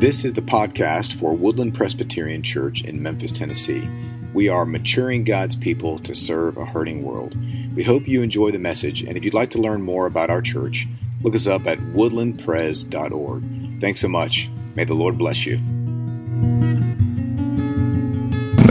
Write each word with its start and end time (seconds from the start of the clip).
This 0.00 0.24
is 0.24 0.32
the 0.32 0.40
podcast 0.40 1.20
for 1.20 1.34
Woodland 1.34 1.74
Presbyterian 1.74 2.42
Church 2.42 2.82
in 2.84 3.02
Memphis, 3.02 3.32
Tennessee. 3.32 3.86
We 4.32 4.48
are 4.48 4.64
maturing 4.64 5.24
God's 5.24 5.54
people 5.54 5.98
to 5.98 6.14
serve 6.14 6.56
a 6.56 6.64
hurting 6.64 7.02
world. 7.02 7.36
We 7.76 7.82
hope 7.82 8.08
you 8.08 8.22
enjoy 8.22 8.50
the 8.50 8.58
message, 8.58 9.02
and 9.02 9.18
if 9.18 9.26
you'd 9.26 9.34
like 9.34 9.50
to 9.50 9.60
learn 9.60 9.82
more 9.82 10.06
about 10.06 10.30
our 10.30 10.40
church, 10.40 10.88
look 11.22 11.34
us 11.34 11.46
up 11.46 11.66
at 11.66 11.78
woodlandpres.org. 11.80 13.80
Thanks 13.82 14.00
so 14.00 14.08
much. 14.08 14.48
May 14.74 14.84
the 14.84 14.94
Lord 14.94 15.18
bless 15.18 15.44
you. 15.44 15.60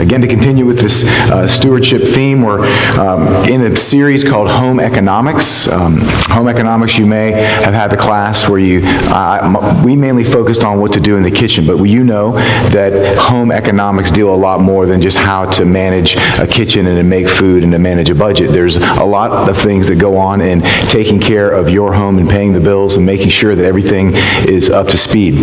Again, 0.10 0.22
to 0.22 0.28
continue 0.28 0.66
with 0.66 0.80
this 0.80 1.04
uh, 1.04 1.48
stewardship 1.48 2.02
theme, 2.02 2.42
we're 2.42 2.66
um, 3.00 3.28
in 3.48 3.62
a 3.62 3.76
series 3.76 4.24
called 4.24 4.50
Home 4.50 4.80
Economics. 4.80 5.68
Um, 5.68 6.00
home 6.02 6.48
Economics, 6.48 6.98
you 6.98 7.06
may 7.06 7.32
have 7.32 7.76
had 7.76 7.92
the 7.92 7.98
class 7.98 8.50
where 8.50 8.58
you, 8.60 8.82
uh, 8.84 9.84
we 9.86 9.96
mainly 9.96 10.24
focused 10.24 10.64
on 10.64 10.82
what 10.82 10.94
to 10.94 11.00
do 11.00 11.16
in 11.16 11.22
the 11.22 11.30
kitchen, 11.30 11.68
but 11.68 11.78
you 11.84 12.04
know 12.04 12.32
that 12.72 13.18
home 13.20 13.52
economics 13.52 14.10
deal 14.10 14.34
a 14.34 14.36
lot 14.36 14.62
more 14.62 14.88
than 14.88 15.00
just 15.00 15.16
how 15.16 15.46
to 15.52 15.64
manage 15.64 16.16
a 16.40 16.48
kitchen 16.48 16.88
and 16.88 16.98
to 16.98 17.04
make 17.04 17.30
food 17.30 17.62
and 17.62 17.72
to 17.74 17.78
manage 17.78 18.10
a 18.10 18.16
budget. 18.16 18.52
There's 18.52 18.78
a 18.78 19.06
lot 19.06 19.48
of 19.48 19.56
things 19.58 19.88
that 19.90 19.98
go 19.98 20.18
on 20.18 20.42
in 20.42 20.62
taking 20.90 21.20
care 21.20 21.52
of 21.52 21.70
your 21.70 21.94
home 21.94 22.18
and 22.18 22.28
paying 22.28 22.54
the 22.54 22.60
bills 22.60 22.96
and 22.96 23.06
making 23.06 23.30
sure 23.30 23.54
that 23.54 23.64
everything 23.64 24.14
is 24.50 24.72
up 24.72 24.88
to 24.88 24.98
speed. 24.98 25.36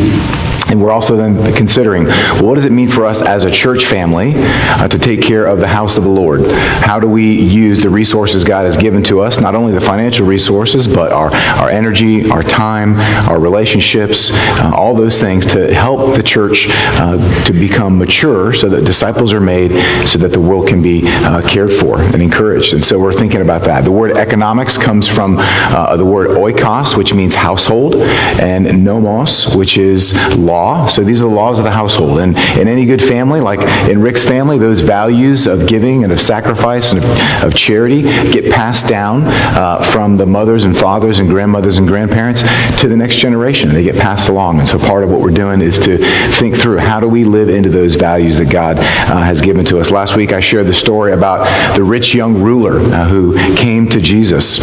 And 0.69 0.83
we're 0.83 0.91
also 0.91 1.17
then 1.17 1.53
considering 1.55 2.07
what 2.43 2.57
does 2.57 2.65
it 2.65 2.73
mean 2.73 2.89
for 2.89 3.07
us 3.07 3.23
as 3.23 3.45
a 3.45 3.51
church 3.51 3.87
family 3.87 4.33
uh, 4.37 4.89
to 4.89 4.99
take 4.99 5.23
care 5.23 5.47
of 5.47 5.61
the 5.61 5.69
house 5.69 5.97
of 5.97 6.05
the 6.05 6.11
Lord? 6.11 6.51
How 6.51 6.99
do 6.99 7.09
we 7.09 7.41
use 7.41 7.83
the 7.83 7.89
resources 7.89 8.43
God 8.43 8.67
has 8.67 8.77
given 8.77 9.03
to 9.05 9.21
us, 9.21 9.39
not 9.39 9.55
only 9.55 9.73
the 9.73 9.81
financial 9.81 10.27
resources, 10.27 10.89
but 10.89 11.13
our, 11.13 11.33
our 11.35 11.71
energy, 11.71 12.29
our 12.31 12.43
time, 12.43 12.97
our 13.29 13.39
relationships, 13.39 14.31
uh, 14.33 14.73
all 14.75 14.95
those 14.95 15.21
things 15.21 15.47
to 15.47 15.73
help 15.73 16.17
the 16.17 16.23
church 16.23 16.67
uh, 16.69 17.17
to 17.45 17.53
become 17.53 17.97
mature 17.97 18.53
so 18.53 18.69
that 18.69 18.85
disciples 18.85 19.33
are 19.33 19.41
made 19.41 19.71
so 20.07 20.19
that 20.19 20.33
the 20.33 20.41
world 20.41 20.67
can 20.67 20.83
be 20.83 21.03
uh, 21.07 21.43
cared 21.49 21.73
for 21.73 22.03
and 22.03 22.21
encouraged. 22.21 22.75
And 22.75 22.85
so 22.85 22.99
we're 22.99 23.13
thinking 23.13 23.41
about 23.41 23.63
that. 23.63 23.85
The 23.85 23.93
word 23.93 24.17
economics 24.17 24.77
comes 24.77 25.07
from 25.07 25.37
uh, 25.39 25.97
the 25.97 26.05
word 26.05 26.31
oikos, 26.31 26.97
which 26.97 27.15
means 27.15 27.35
household, 27.37 27.95
and 27.95 28.85
nomos, 28.85 29.55
which 29.55 29.79
is 29.79 30.15
law 30.37 30.56
law. 30.57 30.87
So 30.87 31.05
these 31.05 31.21
are 31.21 31.29
the 31.29 31.35
laws 31.35 31.59
of 31.59 31.65
the 31.65 31.71
household. 31.71 32.19
And 32.21 32.37
in 32.59 32.67
any 32.67 32.87
good 32.87 33.03
family, 33.03 33.41
like 33.41 33.61
in 33.91 34.01
Rick's 34.01 34.23
family, 34.23 34.59
those 34.59 34.81
values 34.81 35.47
of 35.47 35.69
giving 35.69 36.03
and 36.03 36.13
of 36.13 36.21
sacrifice 36.21 36.93
and 36.93 37.05
of, 37.05 37.45
of 37.45 37.55
charity 37.55 38.03
get 38.03 38.51
passed 38.51 38.89
down 38.89 39.25
uh, 39.25 39.83
from 39.93 40.17
the 40.17 40.27
mothers 40.27 40.65
and 40.65 40.77
fathers 40.77 41.19
and 41.19 41.29
grandmothers 41.29 41.77
and 41.79 41.87
grandparents 41.87 42.41
to 42.81 42.89
the 42.89 42.97
next 42.97 43.17
generation. 43.17 43.73
They 43.73 43.85
get 43.85 43.97
passed 43.97 44.29
along. 44.29 44.61
And 44.61 44.69
so 44.69 44.79
part 44.79 45.05
of 45.05 45.11
what 45.11 45.21
we're 45.21 45.31
doing 45.31 45.61
is 45.61 45.79
to 45.81 45.99
think 46.39 46.57
through 46.57 46.79
how 46.79 47.01
do 47.01 47.09
we 47.09 47.25
live 47.25 47.51
into 47.51 47.69
those 47.69 47.95
values 47.95 48.39
that 48.39 48.51
God 48.51 48.79
uh, 48.79 49.23
has 49.23 49.41
given 49.41 49.65
to 49.67 49.79
us. 49.79 49.91
Last 49.91 50.17
week 50.17 50.33
I 50.33 50.41
shared 50.41 50.67
the 50.67 50.75
story 50.75 51.13
about 51.13 51.45
the 51.77 51.85
rich 51.85 52.15
young 52.15 52.43
ruler 52.43 52.81
uh, 52.81 53.09
who 53.09 53.37
came 53.57 53.89
to 53.91 54.01
Jesus. 54.01 54.59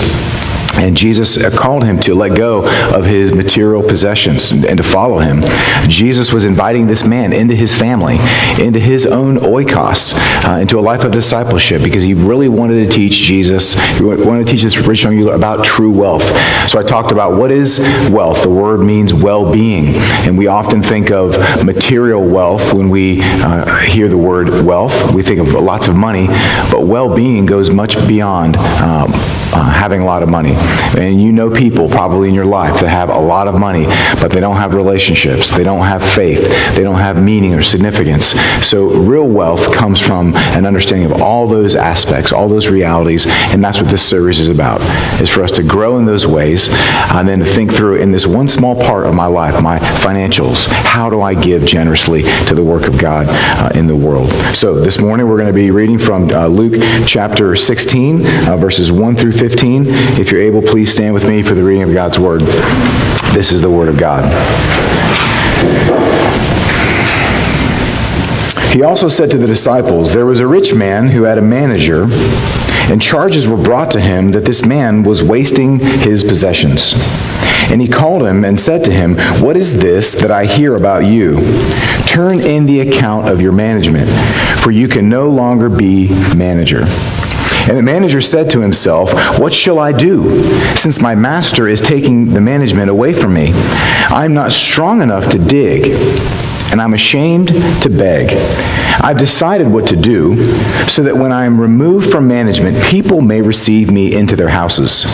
And 0.76 0.98
Jesus 0.98 1.38
called 1.56 1.84
him 1.84 2.00
to 2.02 2.16
let 2.16 2.36
go 2.36 2.66
of 2.94 3.06
his 3.06 3.32
material 3.32 3.84
possessions 3.84 4.52
and 4.52 4.78
to 4.78 4.84
follow 4.84 5.20
him. 5.20 5.42
Jesus 5.90 6.34
was 6.34 6.46
inviting 6.46 6.88
this 6.88 7.06
man 7.06 7.34
into 7.34 7.56
his 7.56 7.76
family, 7.76 8.18
into 8.60 8.80
his 8.80 9.06
own 9.06 9.38
oikos, 9.38 10.14
uh, 10.48 10.60
into 10.60 10.80
a 10.80 10.82
life 10.82 11.04
of 11.04 11.12
discipleship 11.12 11.84
because 11.84 12.04
he 12.04 12.14
really 12.14 12.50
wanted 12.50 12.86
to 12.86 12.92
teach 12.94 13.16
Jesus, 13.16 13.74
he 13.74 14.04
wanted 14.04 14.46
to 14.46 14.52
teach 14.52 14.64
this 14.64 14.78
rich 14.78 15.04
young 15.04 15.18
ruler 15.18 15.34
about 15.34 15.66
true 15.66 15.92
wealth. 15.92 16.24
So 16.70 16.80
I 16.80 16.84
talked 16.84 17.12
about 17.12 17.38
what 17.38 17.52
is 17.52 17.80
wealth. 18.10 18.44
The 18.44 18.50
word 18.50 18.82
means 18.82 19.14
well-being. 19.14 19.96
And 19.96 20.38
we 20.38 20.48
often 20.48 20.82
think 20.82 21.12
of 21.12 21.32
material 21.64 22.24
wealth 22.24 22.74
when 22.74 22.90
we 22.90 23.20
uh, 23.22 23.80
hear 23.82 24.08
the 24.08 24.18
word 24.18 24.66
wealth. 24.66 25.14
We 25.14 25.24
think 25.24 25.40
of 25.40 25.54
lots 25.54 25.88
of 25.88 25.96
money, 25.96 26.28
but 26.72 26.86
well-being 26.86 27.46
goes 27.46 27.70
much 27.70 27.96
beyond 28.08 28.58
um, 28.58 29.12
having 29.56 30.02
a 30.02 30.06
lot 30.06 30.24
of 30.24 30.30
money. 30.30 30.54
And 30.98 31.22
you 31.22 31.32
know 31.32 31.50
people 31.50 31.90
probably 31.90 32.30
in 32.30 32.36
your 32.36 32.46
life 32.46 32.80
that 32.82 32.90
have 32.90 33.10
a 33.10 33.20
lot 33.20 33.48
of 33.48 33.60
money, 33.60 33.86
but 34.22 34.32
they 34.32 34.40
don't 34.40 34.58
have 34.58 34.74
relationships, 34.74 35.50
they 35.50 35.64
don't 35.64 35.86
have 35.86 36.04
faith, 36.04 36.42
they 36.76 36.84
don't 36.84 37.00
have 37.00 37.22
meaning 37.22 37.54
or 37.54 37.64
significance. 37.64 38.32
So 38.68 38.88
real 38.88 39.28
wealth 39.28 39.74
comes 39.74 40.00
from 40.00 40.36
an 40.36 40.66
understanding 40.66 41.12
of 41.12 41.22
all 41.22 41.48
those 41.48 41.76
aspects, 41.76 42.32
all 42.32 42.48
those 42.50 42.68
realities, 42.68 43.26
and 43.28 43.64
that's 43.64 43.80
what 43.80 43.90
this 43.90 44.08
series 44.08 44.40
is 44.40 44.50
about, 44.50 44.82
is 45.22 45.30
for 45.30 45.44
us 45.44 45.52
to 45.52 45.64
grow 45.64 45.98
in 45.98 46.06
those 46.06 46.26
ways 46.26 46.70
and 46.72 47.28
then 47.28 47.40
to 47.40 47.46
think 47.46 47.74
through 47.74 47.96
in 47.96 48.12
this 48.12 48.26
one 48.26 48.50
small 48.50 48.76
part 48.76 49.06
of 49.06 49.14
my 49.14 49.26
life, 49.26 49.62
my 49.62 49.80
financials, 49.80 50.68
how 50.68 51.10
do 51.10 51.22
I 51.22 51.34
give 51.34 51.66
generously 51.66 52.24
to 52.48 52.56
the 52.56 52.64
work 52.64 52.88
of 52.88 52.98
God 52.98 53.28
uh, 53.30 53.78
in 53.78 53.88
the 53.88 53.96
world? 53.96 54.30
So 54.56 54.80
this 54.80 55.00
morning 55.00 55.28
we're 55.28 55.38
going 55.38 55.48
to 55.48 55.54
be 55.54 55.72
reading 55.72 56.00
from 56.00 56.30
uh, 56.30 56.48
Luke 56.48 56.82
chapter 57.08 57.56
16, 57.56 58.26
uh, 58.48 58.58
verses 58.58 58.92
1 58.92 59.16
through 59.16 59.34
15. 59.34 59.43
If 59.46 60.32
you're 60.32 60.42
able, 60.42 60.62
please 60.62 60.92
stand 60.92 61.14
with 61.14 61.28
me 61.28 61.44
for 61.44 61.54
the 61.54 61.64
reading 61.64 61.84
of 61.84 61.94
God's 61.94 62.18
Word. 62.18 62.42
This 63.34 63.52
is 63.52 63.62
the 63.62 63.70
Word 63.70 63.90
of 63.90 63.98
God. 63.98 64.24
He 68.74 68.82
also 68.82 69.10
said 69.10 69.30
to 69.32 69.38
the 69.38 69.46
disciples, 69.46 70.14
There 70.14 70.26
was 70.26 70.40
a 70.40 70.48
rich 70.48 70.74
man 70.74 71.10
who 71.10 71.24
had 71.24 71.38
a 71.38 71.42
manager, 71.42 72.06
and 72.90 73.02
charges 73.02 73.46
were 73.46 73.62
brought 73.62 73.92
to 73.92 74.00
him 74.00 74.32
that 74.32 74.46
this 74.46 74.66
man 74.66 75.04
was 75.04 75.22
wasting 75.22 75.80
his 75.80 76.24
possessions. 76.24 76.94
And 77.70 77.82
he 77.82 77.88
called 77.88 78.26
him 78.26 78.46
and 78.46 78.60
said 78.60 78.86
to 78.86 78.92
him, 78.92 79.18
What 79.42 79.58
is 79.58 79.80
this 79.80 80.14
that 80.14 80.32
I 80.32 80.46
hear 80.46 80.76
about 80.76 81.00
you? 81.00 81.42
Turn 82.08 82.40
in 82.40 82.66
the 82.66 82.80
account 82.80 83.28
of 83.28 83.42
your 83.42 83.52
management, 83.52 84.10
for 84.62 84.72
you 84.72 84.88
can 84.88 85.10
no 85.10 85.30
longer 85.30 85.70
be 85.70 86.08
manager. 86.34 86.86
And 87.68 87.78
the 87.78 87.82
manager 87.82 88.20
said 88.20 88.50
to 88.52 88.60
himself, 88.60 89.40
What 89.40 89.54
shall 89.54 89.80
I 89.80 89.94
do, 89.94 90.44
since 90.76 91.00
my 91.00 91.16
master 91.16 91.68
is 91.68 91.82
taking 91.82 92.34
the 92.34 92.42
management 92.42 92.90
away 92.90 93.14
from 93.14 93.34
me? 93.34 93.52
I 93.54 94.26
am 94.26 94.34
not 94.34 94.52
strong 94.52 95.02
enough 95.02 95.32
to 95.32 95.40
dig, 95.40 95.94
and 96.72 96.82
I'm 96.82 96.94
ashamed 96.94 97.50
to 97.84 97.90
beg. 97.90 98.32
I've 99.02 99.18
decided 99.18 99.68
what 99.68 99.88
to 99.88 99.96
do 99.96 100.36
so 100.90 101.04
that 101.04 101.16
when 101.16 101.32
I 101.32 101.46
am 101.46 101.60
removed 101.60 102.12
from 102.12 102.28
management, 102.28 102.84
people 102.84 103.22
may 103.22 103.42
receive 103.42 103.90
me 103.90 104.14
into 104.14 104.36
their 104.36 104.50
houses. 104.50 105.10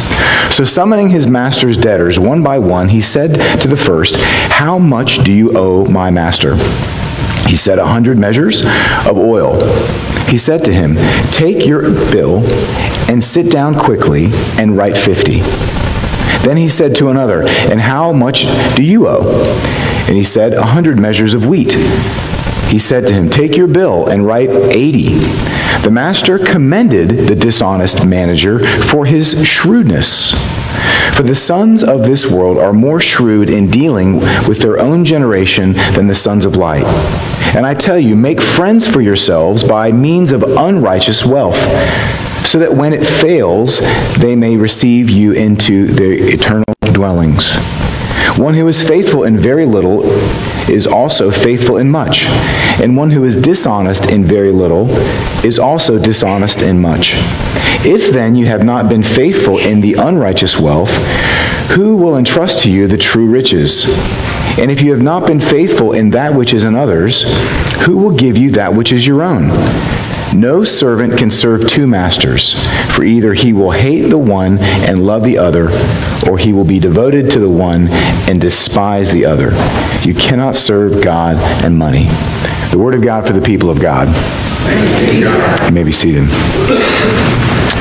So, 0.55 0.65
summoning 0.65 1.09
his 1.09 1.27
master's 1.27 1.77
debtors 1.77 2.17
one 2.17 2.41
by 2.41 2.57
one, 2.57 2.89
he 2.89 3.01
said 3.01 3.61
to 3.61 3.67
the 3.67 3.77
first, 3.77 4.15
How 4.17 4.79
much 4.79 5.23
do 5.23 5.31
you 5.31 5.55
owe 5.55 5.85
my 5.85 6.09
master? 6.09 6.55
He 7.47 7.55
said, 7.55 7.77
A 7.77 7.85
hundred 7.85 8.17
measures 8.17 8.63
of 8.63 9.17
oil. 9.17 9.59
He 10.29 10.37
said 10.37 10.63
to 10.65 10.73
him, 10.73 10.95
Take 11.31 11.65
your 11.65 11.81
bill 12.11 12.43
and 13.09 13.23
sit 13.23 13.49
down 13.49 13.75
quickly 13.75 14.29
and 14.57 14.77
write 14.77 14.97
fifty. 14.97 15.39
Then 16.45 16.57
he 16.57 16.69
said 16.69 16.95
to 16.97 17.09
another, 17.09 17.47
And 17.47 17.81
how 17.81 18.13
much 18.13 18.43
do 18.75 18.83
you 18.83 19.07
owe? 19.07 19.43
And 20.07 20.15
he 20.15 20.23
said, 20.23 20.53
A 20.53 20.67
hundred 20.67 20.99
measures 20.99 21.33
of 21.33 21.47
wheat. 21.47 21.73
He 22.69 22.77
said 22.77 23.07
to 23.07 23.13
him, 23.13 23.29
Take 23.29 23.57
your 23.57 23.67
bill 23.67 24.07
and 24.07 24.25
write 24.27 24.49
eighty. 24.49 25.15
The 25.81 25.89
master 25.91 26.37
commended 26.37 27.27
the 27.27 27.35
dishonest 27.35 28.05
manager 28.05 28.59
for 28.83 29.07
his 29.07 29.47
shrewdness. 29.47 30.33
For 31.15 31.23
the 31.23 31.35
sons 31.35 31.83
of 31.83 32.03
this 32.03 32.25
world 32.25 32.57
are 32.57 32.71
more 32.71 33.01
shrewd 33.01 33.49
in 33.49 33.69
dealing 33.69 34.19
with 34.47 34.59
their 34.59 34.79
own 34.79 35.03
generation 35.03 35.73
than 35.73 36.07
the 36.07 36.15
sons 36.15 36.45
of 36.45 36.55
light. 36.55 36.85
And 37.55 37.65
I 37.65 37.73
tell 37.73 37.99
you, 37.99 38.15
make 38.15 38.41
friends 38.41 38.87
for 38.87 39.01
yourselves 39.01 39.63
by 39.63 39.91
means 39.91 40.31
of 40.31 40.43
unrighteous 40.43 41.25
wealth, 41.25 41.59
so 42.45 42.57
that 42.59 42.73
when 42.73 42.93
it 42.93 43.05
fails, 43.05 43.79
they 44.17 44.35
may 44.35 44.55
receive 44.55 45.09
you 45.09 45.33
into 45.33 45.87
their 45.87 46.13
eternal 46.13 46.73
dwellings. 46.93 47.53
One 48.37 48.53
who 48.53 48.67
is 48.67 48.81
faithful 48.81 49.23
in 49.23 49.37
very 49.39 49.65
little 49.65 50.03
is 50.69 50.87
also 50.87 51.31
faithful 51.31 51.77
in 51.77 51.89
much, 51.89 52.25
and 52.79 52.95
one 52.95 53.09
who 53.09 53.25
is 53.25 53.35
dishonest 53.35 54.09
in 54.09 54.23
very 54.23 54.51
little 54.51 54.89
is 55.43 55.59
also 55.59 55.99
dishonest 55.99 56.61
in 56.61 56.79
much. 56.79 57.15
If 57.81 58.11
then 58.11 58.35
you 58.35 58.45
have 58.47 58.63
not 58.63 58.89
been 58.89 59.03
faithful 59.03 59.57
in 59.57 59.79
the 59.79 59.93
unrighteous 59.93 60.59
wealth, 60.59 60.93
who 61.69 61.95
will 61.95 62.17
entrust 62.17 62.59
to 62.61 62.71
you 62.71 62.87
the 62.87 62.97
true 62.97 63.25
riches? 63.25 63.85
And 64.59 64.69
if 64.69 64.81
you 64.81 64.91
have 64.91 65.01
not 65.01 65.25
been 65.25 65.39
faithful 65.39 65.93
in 65.93 66.09
that 66.09 66.33
which 66.33 66.53
is 66.53 66.65
another's, 66.65 67.23
who 67.85 67.97
will 67.97 68.15
give 68.15 68.37
you 68.37 68.51
that 68.51 68.73
which 68.73 68.91
is 68.91 69.07
your 69.07 69.21
own? 69.21 69.47
No 70.37 70.63
servant 70.63 71.17
can 71.17 71.31
serve 71.31 71.69
two 71.69 71.87
masters, 71.87 72.53
for 72.93 73.03
either 73.03 73.33
he 73.33 73.53
will 73.53 73.71
hate 73.71 74.09
the 74.09 74.17
one 74.17 74.59
and 74.59 75.05
love 75.05 75.23
the 75.23 75.37
other, 75.37 75.69
or 76.29 76.37
he 76.37 76.51
will 76.51 76.65
be 76.65 76.79
devoted 76.79 77.31
to 77.31 77.39
the 77.39 77.49
one 77.49 77.87
and 78.27 78.41
despise 78.41 79.11
the 79.11 79.25
other. 79.25 79.51
You 80.05 80.13
cannot 80.13 80.57
serve 80.57 81.03
God 81.03 81.37
and 81.63 81.77
money. 81.77 82.07
The 82.71 82.77
word 82.77 82.93
of 82.93 83.01
God 83.01 83.25
for 83.25 83.33
the 83.33 83.41
people 83.41 83.69
of 83.69 83.79
God. 83.79 84.07
You 85.13 85.71
may 85.71 85.83
be 85.83 85.93
seated. 85.93 86.27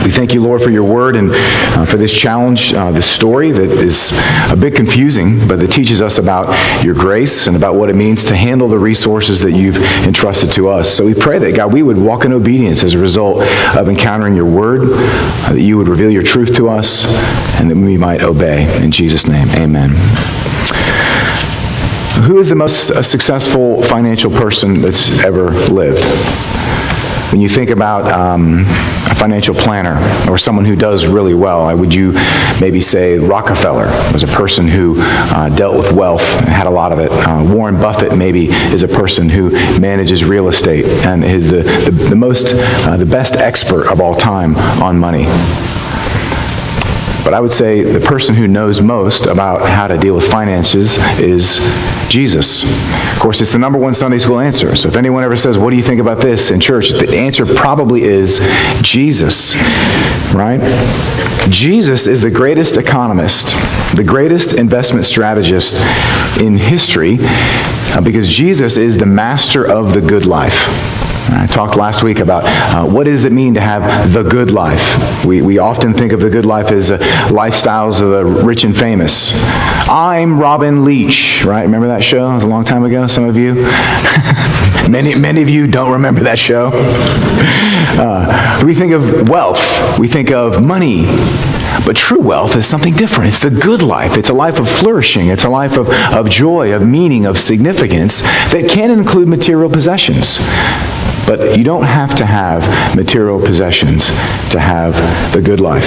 We 0.05 0.11
thank 0.13 0.33
you, 0.33 0.43
Lord, 0.43 0.63
for 0.63 0.71
your 0.71 0.85
word 0.85 1.17
and 1.17 1.31
uh, 1.33 1.85
for 1.85 1.97
this 1.97 2.13
challenge, 2.13 2.73
uh, 2.73 2.91
this 2.91 3.11
story 3.11 3.51
that 3.51 3.71
is 3.71 4.13
a 4.51 4.57
bit 4.57 4.75
confusing, 4.75 5.47
but 5.47 5.59
that 5.59 5.71
teaches 5.71 6.01
us 6.01 6.19
about 6.19 6.85
your 6.85 6.95
grace 6.95 7.47
and 7.47 7.57
about 7.57 7.75
what 7.75 7.91
it 7.91 7.97
means 7.97 8.25
to 8.25 8.37
handle 8.37 8.69
the 8.69 8.79
resources 8.79 9.41
that 9.41 9.53
you've 9.53 9.77
entrusted 10.07 10.53
to 10.53 10.69
us. 10.69 10.89
So 10.89 11.05
we 11.05 11.15
pray 11.15 11.39
that, 11.41 11.55
God, 11.55 11.73
we 11.73 11.83
would 11.83 11.99
walk 11.99 12.25
in 12.25 12.33
obedience 12.33 12.85
as 12.85 12.95
a 12.95 12.99
result 12.99 13.43
of 13.77 13.89
encountering 13.89 14.35
your 14.35 14.47
word, 14.47 14.83
uh, 14.83 15.53
that 15.53 15.61
you 15.61 15.77
would 15.77 15.89
reveal 15.89 16.11
your 16.11 16.23
truth 16.23 16.55
to 16.57 16.69
us, 16.69 17.05
and 17.61 17.71
that 17.71 17.77
we 17.77 17.99
might 17.99 18.23
obey. 18.23 18.83
In 18.83 18.91
Jesus' 18.91 19.27
name, 19.27 19.49
amen. 19.51 19.91
Who 22.25 22.39
is 22.39 22.49
the 22.49 22.55
most 22.55 22.91
uh, 22.91 23.03
successful 23.03 23.83
financial 23.83 24.31
person 24.31 24.81
that's 24.81 25.09
ever 25.21 25.51
lived? 25.51 26.03
When 27.31 27.43
you 27.43 27.49
think 27.51 27.69
about 27.69 28.11
um, 28.11 28.61
a 28.61 29.15
financial 29.15 29.55
planner 29.55 29.99
or 30.31 30.39
someone 30.39 30.65
who 30.65 30.75
does 30.75 31.05
really 31.05 31.35
well, 31.35 31.77
would 31.77 31.93
you 31.93 32.13
maybe 32.59 32.81
say 32.81 33.19
Rockefeller 33.19 33.87
was 34.15 34.23
a 34.23 34.27
person 34.27 34.67
who 34.67 34.97
uh, 34.99 35.51
dealt 35.51 35.77
with 35.77 35.93
wealth, 35.93 36.23
and 36.23 36.49
had 36.49 36.67
a 36.67 36.71
lot 36.71 36.91
of 36.91 36.99
it. 36.99 37.11
Uh, 37.13 37.45
Warren 37.55 37.77
Buffett 37.77 38.17
maybe 38.17 38.47
is 38.47 38.83
a 38.83 38.89
person 38.89 39.29
who 39.29 39.51
manages 39.79 40.25
real 40.25 40.49
estate 40.49 40.87
and 41.07 41.23
is 41.23 41.51
the, 41.51 41.63
the, 41.63 41.91
the 41.91 42.17
most, 42.17 42.55
uh, 42.55 42.97
the 42.97 43.05
best 43.05 43.37
expert 43.37 43.89
of 43.89 44.01
all 44.01 44.15
time 44.15 44.57
on 44.83 44.99
money. 44.99 45.25
But 47.25 47.35
I 47.35 47.41
would 47.41 47.53
say 47.53 47.83
the 47.83 48.01
person 48.01 48.37
who 48.37 48.49
knows 48.49 48.81
most 48.81 49.27
about 49.27 49.69
how 49.69 49.87
to 49.87 49.99
deal 49.99 50.15
with 50.15 50.31
finances 50.31 50.97
is 51.21 51.59
Jesus. 52.09 52.63
Of 53.13 53.21
course, 53.21 53.41
it's 53.41 53.53
the 53.53 53.59
number 53.59 53.79
one 53.79 53.95
Sunday 53.95 54.19
school 54.19 54.39
answer. 54.39 54.77
So 54.77 54.89
if 54.89 54.97
anyone 54.97 55.25
ever 55.25 55.37
says, 55.37 55.59
What 55.59 55.71
do 55.71 55.77
you 55.77 55.83
think 55.83 56.01
about 56.01 56.19
this 56.19 56.51
in 56.51 56.61
church? 56.61 56.91
the 56.91 57.17
answer 57.17 57.45
probably 57.47 58.03
is 58.03 58.39
Jesus, 58.83 59.55
right? 60.35 60.61
Jesus 61.51 62.07
is 62.07 62.21
the 62.21 62.31
greatest 62.31 62.77
economist, 62.77 63.49
the 63.97 64.05
greatest 64.05 64.55
investment 64.55 65.07
strategist 65.07 65.77
in 66.41 66.57
history, 66.57 67.19
uh, 67.21 68.01
because 68.01 68.29
Jesus 68.29 68.77
is 68.77 68.99
the 68.99 69.07
master 69.07 69.67
of 69.67 69.95
the 69.95 70.01
good 70.01 70.27
life. 70.27 70.88
I 71.31 71.47
talked 71.47 71.77
last 71.77 72.03
week 72.03 72.21
about 72.21 72.45
uh, 72.45 72.87
what 72.87 73.05
does 73.05 73.25
it 73.25 73.33
mean 73.33 73.55
to 73.55 73.61
have 73.61 74.13
the 74.13 74.23
good 74.23 74.51
life. 74.51 75.25
We, 75.25 75.43
we 75.43 75.59
often 75.59 75.93
think 75.93 76.13
of 76.13 76.21
the 76.21 76.31
good 76.31 76.47
life 76.47 76.71
as 76.71 76.91
uh, 76.91 76.99
lifestyles 77.29 78.01
of 78.01 78.11
the 78.11 78.25
rich 78.25 78.65
and 78.65 78.77
famous. 78.77 79.33
I'm 79.89 80.41
Robin 80.41 80.85
Leach, 80.85 81.45
right? 81.45 81.63
Remember 81.63 81.89
that 81.89 82.03
show? 82.03 82.31
It 82.31 82.35
was 82.35 82.45
a 82.45 82.49
long 82.49 82.65
time 82.65 82.85
ago, 82.85 83.07
some 83.07 83.25
of 83.25 83.37
you. 83.37 83.55
many, 84.89 85.15
many 85.15 85.43
of 85.43 85.49
you 85.49 85.67
don't 85.67 85.93
remember 85.93 86.21
that 86.25 86.39
show. 86.39 86.71
Uh, 88.01 88.63
we 88.65 88.75
think 88.75 88.93
of 88.93 89.29
wealth. 89.29 89.99
We 89.99 90.09
think 90.09 90.31
of 90.31 90.65
money. 90.65 91.07
But 91.85 91.97
true 91.97 92.21
wealth 92.21 92.57
is 92.57 92.67
something 92.67 92.95
different. 92.95 93.29
It's 93.29 93.41
the 93.41 93.51
good 93.51 93.83
life. 93.83 94.17
It's 94.17 94.29
a 94.29 94.35
life 94.35 94.59
of 94.59 94.69
flourishing. 94.69 95.29
It's 95.29 95.45
a 95.45 95.49
life 95.49 95.77
of, 95.77 95.89
of 95.91 96.29
joy, 96.29 96.75
of 96.75 96.87
meaning, 96.87 97.27
of 97.27 97.39
significance 97.39 98.21
that 98.21 98.69
can 98.69 98.91
include 98.91 99.29
material 99.29 99.71
possessions. 99.71 100.39
But 101.29 101.59
you 101.59 101.63
don't 101.63 101.85
have 101.85 102.15
to 102.17 102.25
have 102.25 102.97
material 102.97 103.39
possessions 103.39 104.07
to 104.51 104.59
have 104.59 104.95
the 105.35 105.43
good 105.43 105.61
life. 105.61 105.85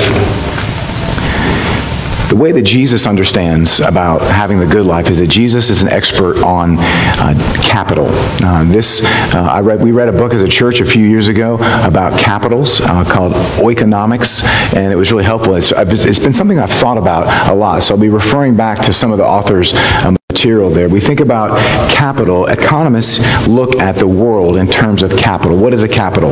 The 2.30 2.38
way 2.38 2.54
that 2.54 2.62
Jesus 2.62 3.06
understands 3.06 3.82
about 3.82 4.22
having 4.22 4.60
the 4.60 4.66
good 4.66 4.86
life 4.86 5.10
is 5.10 5.18
that 5.18 5.28
Jesus 5.28 5.70
is 5.70 5.82
an 5.82 5.90
expert 5.90 6.38
on 6.44 6.78
uh, 6.80 7.34
capital. 7.62 8.08
Uh, 8.42 8.64
this, 8.64 9.04
uh, 9.36 9.50
I 9.52 9.60
read, 9.60 9.84
we 9.84 9.92
read 9.92 10.08
a 10.08 10.14
book 10.14 10.34
as 10.34 10.42
a 10.42 10.48
church 10.48 10.80
a 10.80 10.86
few 10.86 11.06
years 11.06 11.28
ago 11.28 11.56
about 11.56 12.18
capitals 12.18 12.80
uh, 12.80 13.04
called 13.04 13.34
Oikonomics, 13.34 14.46
and 14.74 14.94
it 14.94 14.96
was 14.96 15.12
really 15.12 15.26
helpful. 15.26 15.56
It's, 15.56 15.74
it's 15.74 16.20
been 16.20 16.32
something 16.32 16.58
I've 16.58 16.70
thought 16.70 16.98
about 16.98 17.50
a 17.50 17.54
lot, 17.54 17.84
so 17.84 17.96
I'll 17.96 18.00
be 18.00 18.10
referring 18.10 18.56
back 18.56 18.86
to 18.86 18.94
some 18.94 19.12
of 19.12 19.18
the 19.18 19.26
authors' 19.26 19.74
um, 20.06 20.16
material 20.32 20.70
there. 20.70 20.88
We 20.88 21.02
think 21.02 21.20
about 21.20 21.60
capital. 21.92 22.46
Economists 22.46 23.20
look 23.50 23.76
at 23.80 23.96
the 23.96 24.08
world 24.08 24.56
in 24.56 24.68
terms 24.68 25.04
of 25.04 25.12
capital. 25.18 25.58
What 25.58 25.74
is 25.74 25.84
a 25.84 25.90
capital? 25.90 26.32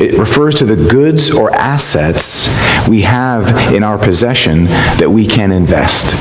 It 0.00 0.18
refers 0.18 0.54
to 0.56 0.64
the 0.64 0.76
goods 0.76 1.30
or 1.30 1.50
assets 1.52 2.48
we 2.88 3.02
have 3.02 3.74
in 3.74 3.82
our 3.82 3.98
possession 3.98 4.64
that 4.64 5.10
we 5.10 5.26
can 5.26 5.52
invest. 5.52 6.14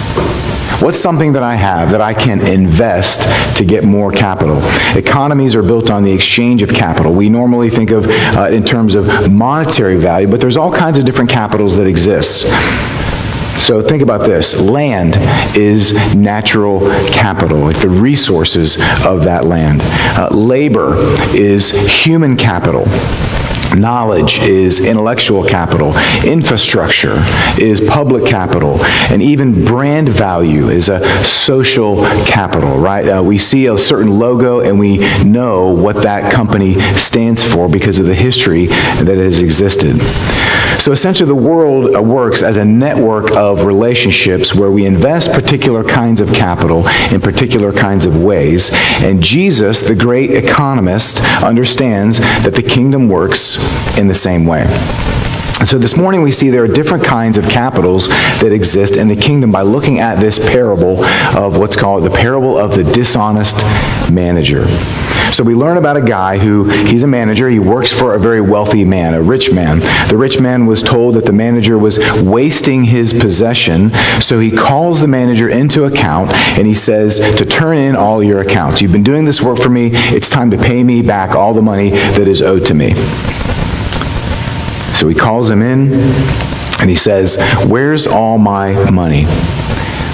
What's 0.81 0.99
something 0.99 1.31
that 1.33 1.43
I 1.43 1.55
have 1.55 1.91
that 1.91 2.01
I 2.01 2.13
can 2.13 2.45
invest 2.45 3.21
to 3.57 3.63
get 3.63 3.85
more 3.85 4.11
capital? 4.11 4.59
Economies 4.97 5.55
are 5.55 5.63
built 5.63 5.89
on 5.89 6.03
the 6.03 6.11
exchange 6.11 6.61
of 6.61 6.69
capital. 6.69 7.13
We 7.13 7.29
normally 7.29 7.69
think 7.69 7.89
of 7.91 8.05
uh, 8.05 8.49
in 8.51 8.65
terms 8.65 8.95
of 8.95 9.31
monetary 9.31 9.95
value, 9.97 10.27
but 10.27 10.41
there's 10.41 10.57
all 10.57 10.73
kinds 10.73 10.97
of 10.97 11.05
different 11.05 11.29
capitals 11.29 11.77
that 11.77 11.87
exist. 11.87 12.45
So 13.57 13.81
think 13.81 14.01
about 14.01 14.21
this. 14.21 14.59
Land 14.59 15.15
is 15.57 15.93
natural 16.15 16.79
capital, 17.11 17.67
the 17.67 17.89
resources 17.89 18.77
of 19.05 19.25
that 19.25 19.45
land. 19.45 19.81
Uh, 19.83 20.29
labor 20.31 20.95
is 21.35 21.69
human 21.69 22.37
capital. 22.37 22.85
Knowledge 23.75 24.39
is 24.39 24.79
intellectual 24.79 25.43
capital. 25.43 25.93
Infrastructure 26.25 27.17
is 27.59 27.81
public 27.81 28.25
capital. 28.25 28.83
And 28.83 29.21
even 29.21 29.65
brand 29.65 30.09
value 30.09 30.69
is 30.69 30.87
a 30.87 31.25
social 31.25 31.97
capital, 32.25 32.77
right? 32.77 33.07
Uh, 33.07 33.21
we 33.21 33.37
see 33.37 33.67
a 33.67 33.77
certain 33.77 34.17
logo 34.17 34.61
and 34.61 34.79
we 34.79 34.99
know 35.23 35.73
what 35.73 36.03
that 36.03 36.31
company 36.31 36.79
stands 36.95 37.43
for 37.43 37.67
because 37.67 37.99
of 37.99 38.05
the 38.05 38.15
history 38.15 38.67
that 38.67 39.17
has 39.17 39.39
existed. 39.39 39.97
So 40.79 40.91
essentially, 40.91 41.27
the 41.27 41.35
world 41.35 41.95
uh, 41.95 42.01
works 42.01 42.41
as 42.43 42.57
a 42.57 42.63
network 42.65 43.31
of 43.31 43.63
relationships 43.63 44.53
where 44.53 44.71
we 44.71 44.85
invest 44.85 45.31
particular 45.31 45.83
kinds 45.83 46.21
of 46.21 46.31
capital 46.33 46.87
in 47.11 47.19
particular 47.19 47.73
kinds 47.73 48.05
of 48.05 48.23
ways. 48.23 48.69
And 48.73 49.21
Jesus, 49.21 49.81
the 49.81 49.95
great 49.95 50.31
economist, 50.31 51.19
understands 51.43 52.19
that 52.19 52.53
the 52.53 52.61
kingdom 52.61 53.09
works 53.09 53.57
in 53.97 54.07
the 54.07 54.15
same 54.15 54.45
way. 54.45 54.65
And 55.59 55.67
so 55.67 55.79
this 55.79 55.97
morning 55.97 56.21
we 56.21 56.31
see 56.31 56.51
there 56.51 56.63
are 56.63 56.67
different 56.67 57.03
kinds 57.03 57.39
of 57.39 57.45
capitals 57.45 58.07
that 58.07 58.51
exist 58.51 58.95
in 58.95 59.07
the 59.07 59.15
kingdom 59.15 59.51
by 59.51 59.63
looking 59.63 59.97
at 59.97 60.19
this 60.19 60.37
parable 60.37 61.03
of 61.03 61.57
what's 61.57 61.75
called 61.75 62.03
the 62.03 62.11
parable 62.11 62.59
of 62.59 62.75
the 62.75 62.83
dishonest 62.83 63.57
manager. 64.11 64.65
So 65.31 65.43
we 65.43 65.55
learn 65.55 65.77
about 65.77 65.97
a 65.97 66.01
guy 66.01 66.37
who, 66.37 66.63
he's 66.69 67.03
a 67.03 67.07
manager, 67.07 67.49
he 67.49 67.59
works 67.59 67.91
for 67.91 68.15
a 68.15 68.19
very 68.19 68.41
wealthy 68.41 68.83
man, 68.85 69.13
a 69.13 69.21
rich 69.21 69.51
man. 69.51 69.79
The 70.09 70.17
rich 70.17 70.39
man 70.39 70.65
was 70.65 70.81
told 70.81 71.15
that 71.15 71.25
the 71.25 71.31
manager 71.31 71.77
was 71.77 71.99
wasting 72.21 72.85
his 72.85 73.13
possession, 73.13 73.91
so 74.21 74.39
he 74.39 74.49
calls 74.49 75.01
the 75.01 75.07
manager 75.07 75.49
into 75.49 75.83
account 75.83 76.31
and 76.31 76.65
he 76.65 76.73
says 76.73 77.19
to 77.37 77.45
turn 77.45 77.77
in 77.77 77.95
all 77.95 78.23
your 78.23 78.41
accounts. 78.41 78.81
You've 78.81 78.91
been 78.91 79.03
doing 79.03 79.25
this 79.25 79.41
work 79.41 79.59
for 79.59 79.69
me, 79.69 79.91
it's 79.93 80.29
time 80.29 80.49
to 80.51 80.57
pay 80.57 80.83
me 80.83 81.01
back 81.01 81.35
all 81.35 81.53
the 81.53 81.61
money 81.61 81.89
that 81.91 82.27
is 82.27 82.41
owed 82.41 82.65
to 82.67 82.73
me. 82.73 82.93
So 84.95 85.07
he 85.07 85.13
calls 85.13 85.49
him 85.49 85.61
in 85.61 85.93
and 86.79 86.89
he 86.89 86.95
says, 86.95 87.37
Where's 87.67 88.07
all 88.07 88.37
my 88.37 88.89
money? 88.89 89.25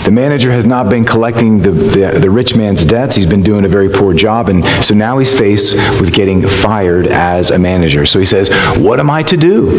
The 0.04 0.12
manager 0.12 0.52
has 0.52 0.66
not 0.66 0.90
been 0.90 1.06
collecting 1.06 1.62
the, 1.62 1.72
the, 1.72 2.20
the, 2.20 2.30
rich 2.30 2.58
man's 2.58 2.84
debts. 2.84 3.16
He's 3.16 3.26
been 3.26 3.42
doing 3.42 3.64
a 3.64 3.70
very 3.70 3.88
poor 3.88 4.14
job. 4.14 4.50
And 4.50 4.66
so 4.84 4.94
now 4.94 5.18
he's 5.18 5.34
faced 5.34 5.76
with 6.02 6.14
getting 6.14 6.46
fired 6.46 7.08
as 7.08 7.52
a 7.52 7.58
manager. 7.58 8.06
So 8.06 8.20
he 8.20 8.26
says, 8.26 8.50
What 8.78 9.00
am 9.00 9.10
I 9.10 9.24
to 9.24 9.38
do? 9.38 9.70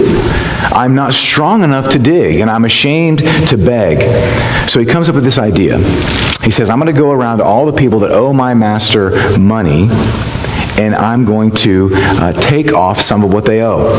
I'm 0.72 0.94
not 0.94 1.12
strong 1.12 1.62
enough 1.62 1.90
to 1.92 1.98
dig, 1.98 2.40
and 2.40 2.50
I'm 2.50 2.64
ashamed 2.64 3.18
to 3.18 3.58
beg. 3.58 4.00
So 4.66 4.80
he 4.80 4.86
comes 4.86 5.10
up 5.10 5.14
with 5.14 5.24
this 5.24 5.36
idea. 5.36 5.76
He 6.42 6.50
says, 6.50 6.70
I'm 6.70 6.80
going 6.80 6.92
to 6.92 6.98
go 6.98 7.12
around 7.12 7.38
to 7.38 7.44
all 7.44 7.66
the 7.66 7.72
people 7.74 8.00
that 8.00 8.10
owe 8.10 8.32
my 8.32 8.54
master 8.54 9.38
money, 9.38 9.88
and 10.80 10.94
I'm 10.94 11.26
going 11.26 11.50
to 11.56 11.90
uh, 11.92 12.32
take 12.32 12.72
off 12.72 13.02
some 13.02 13.24
of 13.24 13.32
what 13.34 13.44
they 13.44 13.62
owe 13.62 13.92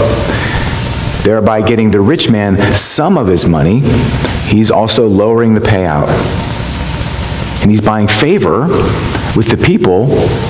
thereby 1.23 1.59
getting 1.59 1.89
the 1.89 1.99
rich 1.99 2.29
man 2.29 2.75
some 2.75 3.17
of 3.17 3.25
his 3.25 3.47
money. 3.47 3.81
He's 4.45 4.71
also 4.71 5.07
lowering 5.07 5.53
the 5.53 5.61
payout. 5.61 6.07
And 7.61 7.71
he's 7.71 7.81
buying 7.81 8.07
favor 8.07 8.67
with 9.35 9.47
the 9.49 9.57
people 9.57 10.05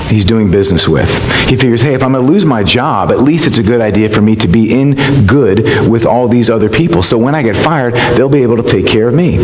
he's 0.08 0.24
doing 0.24 0.50
business 0.50 0.86
with. 0.86 1.08
He 1.48 1.56
figures, 1.56 1.80
hey, 1.80 1.94
if 1.94 2.02
I'm 2.02 2.12
going 2.12 2.24
to 2.24 2.30
lose 2.30 2.44
my 2.44 2.62
job, 2.62 3.10
at 3.10 3.20
least 3.20 3.46
it's 3.46 3.58
a 3.58 3.62
good 3.62 3.80
idea 3.80 4.10
for 4.10 4.20
me 4.20 4.36
to 4.36 4.48
be 4.48 4.78
in 4.78 4.94
good 5.26 5.88
with 5.88 6.04
all 6.04 6.28
these 6.28 6.50
other 6.50 6.68
people. 6.68 7.02
So 7.02 7.16
when 7.16 7.34
I 7.34 7.42
get 7.42 7.56
fired, 7.56 7.94
they'll 7.94 8.28
be 8.28 8.42
able 8.42 8.58
to 8.58 8.62
take 8.62 8.86
care 8.86 9.08
of 9.08 9.14
me. 9.14 9.38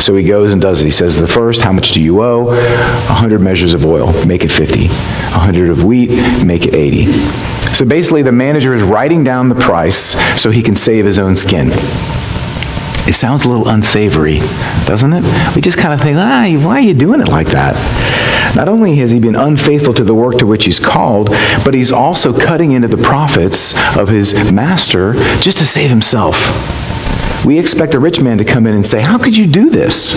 So 0.00 0.14
he 0.16 0.24
goes 0.24 0.52
and 0.52 0.60
does 0.60 0.80
it. 0.80 0.84
He 0.84 0.90
says, 0.90 1.16
the 1.16 1.28
first, 1.28 1.62
how 1.62 1.72
much 1.72 1.92
do 1.92 2.00
you 2.00 2.22
owe? 2.22 2.46
100 2.46 3.40
measures 3.40 3.74
of 3.74 3.84
oil, 3.84 4.12
make 4.26 4.44
it 4.44 4.50
50. 4.50 4.88
100 4.88 5.70
of 5.70 5.84
wheat, 5.84 6.10
make 6.44 6.66
it 6.66 6.74
80. 6.74 7.12
So 7.74 7.84
basically, 7.84 8.22
the 8.22 8.32
manager 8.32 8.74
is 8.74 8.82
writing 8.82 9.24
down 9.24 9.48
the 9.48 9.54
price 9.54 10.16
so 10.40 10.50
he 10.50 10.62
can 10.62 10.76
save 10.76 11.04
his 11.04 11.18
own 11.18 11.36
skin. 11.36 11.70
It 13.04 13.14
sounds 13.14 13.44
a 13.44 13.48
little 13.48 13.68
unsavory, 13.68 14.38
doesn't 14.86 15.12
it? 15.12 15.54
We 15.56 15.60
just 15.60 15.76
kind 15.76 15.92
of 15.92 16.00
think, 16.00 16.16
ah, 16.18 16.48
why 16.64 16.76
are 16.76 16.80
you 16.80 16.94
doing 16.94 17.20
it 17.20 17.28
like 17.28 17.48
that? 17.48 17.74
Not 18.54 18.68
only 18.68 18.94
has 18.96 19.10
he 19.10 19.18
been 19.18 19.34
unfaithful 19.34 19.92
to 19.94 20.04
the 20.04 20.14
work 20.14 20.38
to 20.38 20.46
which 20.46 20.66
he's 20.66 20.78
called, 20.78 21.30
but 21.64 21.74
he's 21.74 21.90
also 21.90 22.38
cutting 22.38 22.72
into 22.72 22.86
the 22.86 22.96
profits 22.96 23.74
of 23.96 24.08
his 24.08 24.52
master 24.52 25.14
just 25.40 25.58
to 25.58 25.66
save 25.66 25.90
himself. 25.90 26.36
We 27.44 27.58
expect 27.58 27.94
a 27.94 27.98
rich 27.98 28.20
man 28.20 28.38
to 28.38 28.44
come 28.44 28.66
in 28.66 28.74
and 28.74 28.86
say, 28.86 29.00
How 29.00 29.18
could 29.18 29.36
you 29.36 29.46
do 29.48 29.68
this? 29.68 30.12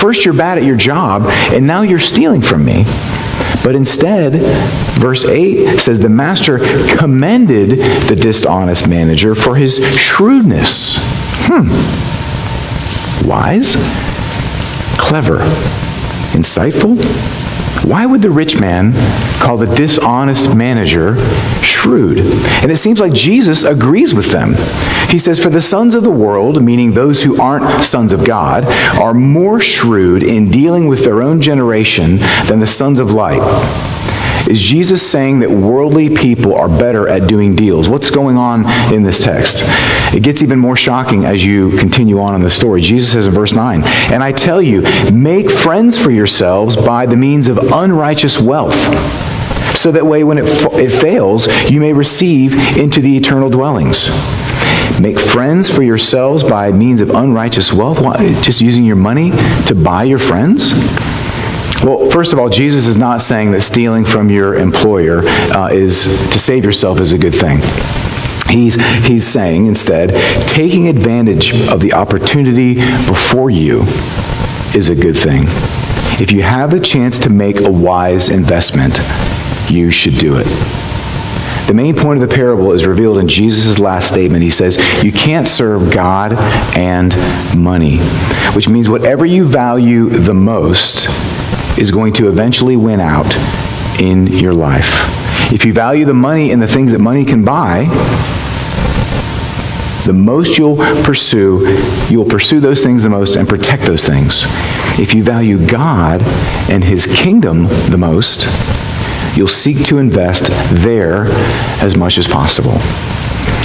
First, 0.00 0.24
you're 0.24 0.34
bad 0.34 0.56
at 0.56 0.64
your 0.64 0.76
job, 0.76 1.24
and 1.26 1.66
now 1.66 1.82
you're 1.82 1.98
stealing 1.98 2.40
from 2.40 2.64
me. 2.64 2.84
But 3.62 3.74
instead, 3.74 4.34
verse 4.98 5.24
8 5.24 5.78
says 5.78 5.98
the 5.98 6.08
master 6.08 6.58
commended 6.96 7.70
the 8.08 8.16
dishonest 8.16 8.88
manager 8.88 9.34
for 9.34 9.56
his 9.56 9.76
shrewdness. 9.98 11.17
Hmm. 11.46 13.28
Wise? 13.28 13.74
Clever? 14.98 15.38
Insightful? 16.32 16.98
Why 17.84 18.04
would 18.04 18.22
the 18.22 18.30
rich 18.30 18.60
man 18.60 18.92
call 19.40 19.56
the 19.56 19.74
dishonest 19.74 20.54
manager 20.54 21.16
shrewd? 21.62 22.18
And 22.18 22.70
it 22.70 22.76
seems 22.76 23.00
like 23.00 23.12
Jesus 23.12 23.62
agrees 23.62 24.14
with 24.14 24.30
them. 24.32 24.54
He 25.08 25.18
says, 25.18 25.38
For 25.40 25.48
the 25.48 25.62
sons 25.62 25.94
of 25.94 26.02
the 26.02 26.10
world, 26.10 26.62
meaning 26.62 26.92
those 26.92 27.22
who 27.22 27.40
aren't 27.40 27.84
sons 27.84 28.12
of 28.12 28.26
God, 28.26 28.64
are 28.98 29.14
more 29.14 29.60
shrewd 29.60 30.22
in 30.22 30.50
dealing 30.50 30.86
with 30.86 31.04
their 31.04 31.22
own 31.22 31.40
generation 31.40 32.18
than 32.46 32.60
the 32.60 32.66
sons 32.66 32.98
of 32.98 33.10
light. 33.10 33.40
Is 34.48 34.62
Jesus 34.62 35.06
saying 35.06 35.40
that 35.40 35.50
worldly 35.50 36.08
people 36.08 36.54
are 36.54 36.70
better 36.70 37.06
at 37.06 37.28
doing 37.28 37.54
deals? 37.54 37.86
What's 37.86 38.08
going 38.08 38.38
on 38.38 38.64
in 38.90 39.02
this 39.02 39.20
text? 39.20 39.58
It 40.14 40.22
gets 40.22 40.42
even 40.42 40.58
more 40.58 40.74
shocking 40.74 41.26
as 41.26 41.44
you 41.44 41.76
continue 41.76 42.18
on 42.18 42.34
in 42.34 42.42
the 42.42 42.50
story. 42.50 42.80
Jesus 42.80 43.12
says 43.12 43.26
in 43.26 43.34
verse 43.34 43.52
9, 43.52 43.84
And 43.84 44.22
I 44.22 44.32
tell 44.32 44.62
you, 44.62 44.80
make 45.12 45.50
friends 45.50 45.98
for 45.98 46.10
yourselves 46.10 46.76
by 46.76 47.04
the 47.04 47.14
means 47.14 47.48
of 47.48 47.58
unrighteous 47.58 48.40
wealth 48.40 48.74
so 49.76 49.92
that 49.92 50.06
way 50.06 50.24
when 50.24 50.38
it, 50.38 50.46
it 50.74 50.98
fails, 50.98 51.46
you 51.70 51.78
may 51.78 51.92
receive 51.92 52.54
into 52.78 53.02
the 53.02 53.18
eternal 53.18 53.50
dwellings. 53.50 54.08
Make 54.98 55.18
friends 55.20 55.68
for 55.68 55.82
yourselves 55.82 56.42
by 56.42 56.72
means 56.72 57.02
of 57.02 57.10
unrighteous 57.10 57.70
wealth, 57.70 57.98
just 58.42 58.62
using 58.62 58.84
your 58.84 58.96
money 58.96 59.30
to 59.66 59.74
buy 59.74 60.04
your 60.04 60.18
friends? 60.18 60.72
Well, 61.84 62.10
first 62.10 62.32
of 62.32 62.40
all, 62.40 62.48
Jesus 62.48 62.88
is 62.88 62.96
not 62.96 63.22
saying 63.22 63.52
that 63.52 63.62
stealing 63.62 64.04
from 64.04 64.30
your 64.30 64.56
employer 64.56 65.20
uh, 65.24 65.68
is 65.68 66.02
to 66.02 66.38
save 66.38 66.64
yourself 66.64 66.98
is 67.00 67.12
a 67.12 67.18
good 67.18 67.34
thing. 67.34 67.60
He's, 68.48 68.74
he's 69.06 69.24
saying 69.24 69.66
instead, 69.66 70.10
taking 70.48 70.88
advantage 70.88 71.52
of 71.68 71.80
the 71.80 71.92
opportunity 71.92 72.74
before 73.06 73.50
you 73.50 73.82
is 74.74 74.88
a 74.88 74.94
good 74.96 75.16
thing. 75.16 75.44
If 76.20 76.32
you 76.32 76.42
have 76.42 76.72
a 76.72 76.80
chance 76.80 77.20
to 77.20 77.30
make 77.30 77.60
a 77.60 77.70
wise 77.70 78.28
investment, 78.28 78.98
you 79.70 79.92
should 79.92 80.14
do 80.14 80.36
it. 80.36 80.46
The 81.68 81.74
main 81.74 81.94
point 81.94 82.20
of 82.20 82.28
the 82.28 82.34
parable 82.34 82.72
is 82.72 82.86
revealed 82.86 83.18
in 83.18 83.28
Jesus' 83.28 83.78
last 83.78 84.08
statement. 84.08 84.42
He 84.42 84.50
says, 84.50 84.78
You 85.04 85.12
can't 85.12 85.46
serve 85.46 85.92
God 85.92 86.32
and 86.74 87.14
money, 87.56 87.98
which 88.54 88.68
means 88.68 88.88
whatever 88.88 89.26
you 89.26 89.46
value 89.46 90.08
the 90.08 90.34
most 90.34 91.06
is 91.78 91.90
going 91.90 92.12
to 92.14 92.28
eventually 92.28 92.76
win 92.76 93.00
out 93.00 93.32
in 94.00 94.26
your 94.26 94.52
life. 94.52 94.90
If 95.52 95.64
you 95.64 95.72
value 95.72 96.04
the 96.04 96.14
money 96.14 96.50
and 96.50 96.60
the 96.60 96.68
things 96.68 96.92
that 96.92 96.98
money 96.98 97.24
can 97.24 97.44
buy, 97.44 97.84
the 100.04 100.12
most 100.12 100.56
you'll 100.56 100.76
pursue, 101.04 101.78
you'll 102.08 102.24
pursue 102.24 102.60
those 102.60 102.82
things 102.82 103.02
the 103.02 103.10
most 103.10 103.36
and 103.36 103.48
protect 103.48 103.82
those 103.82 104.04
things. 104.04 104.42
If 104.98 105.14
you 105.14 105.22
value 105.22 105.64
God 105.66 106.22
and 106.70 106.82
his 106.82 107.06
kingdom 107.06 107.64
the 107.90 107.98
most, 107.98 108.46
you'll 109.36 109.48
seek 109.48 109.84
to 109.86 109.98
invest 109.98 110.46
there 110.82 111.26
as 111.82 111.96
much 111.96 112.18
as 112.18 112.26
possible. 112.26 112.78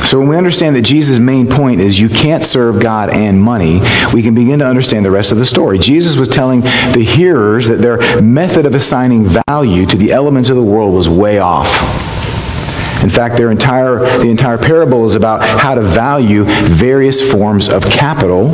So 0.03 0.19
when 0.19 0.27
we 0.27 0.38
understand 0.38 0.75
that 0.75 0.83
Jesus' 0.83 1.17
main 1.17 1.48
point 1.48 1.81
is 1.81 2.00
you 2.00 2.10
can't 2.10 2.43
serve 2.43 2.81
God 2.81 3.10
and 3.10 3.41
money, 3.41 3.81
we 4.13 4.22
can 4.22 4.36
begin 4.36 4.60
to 4.60 4.65
understand 4.65 5.05
the 5.05 5.12
rest 5.12 5.31
of 5.31 5.38
the 5.38 5.45
story. 5.45 5.79
Jesus 5.79 6.15
was 6.15 6.27
telling 6.27 6.62
the 6.62 7.03
hearers 7.03 7.67
that 7.69 7.77
their 7.77 8.22
method 8.22 8.65
of 8.65 8.75
assigning 8.75 9.25
value 9.48 9.86
to 9.88 9.98
the 9.98 10.12
elements 10.12 10.50
of 10.50 10.55
the 10.55 10.63
world 10.63 10.93
was 10.93 11.10
way 11.10 11.39
off. 11.39 11.67
In 13.03 13.10
fact, 13.10 13.36
their 13.36 13.51
entire, 13.51 14.00
the 14.19 14.29
entire 14.29 14.57
parable 14.57 15.05
is 15.05 15.15
about 15.15 15.41
how 15.41 15.75
to 15.75 15.81
value 15.81 16.43
various 16.45 17.19
forms 17.19 17.67
of 17.67 17.83
capital 17.83 18.53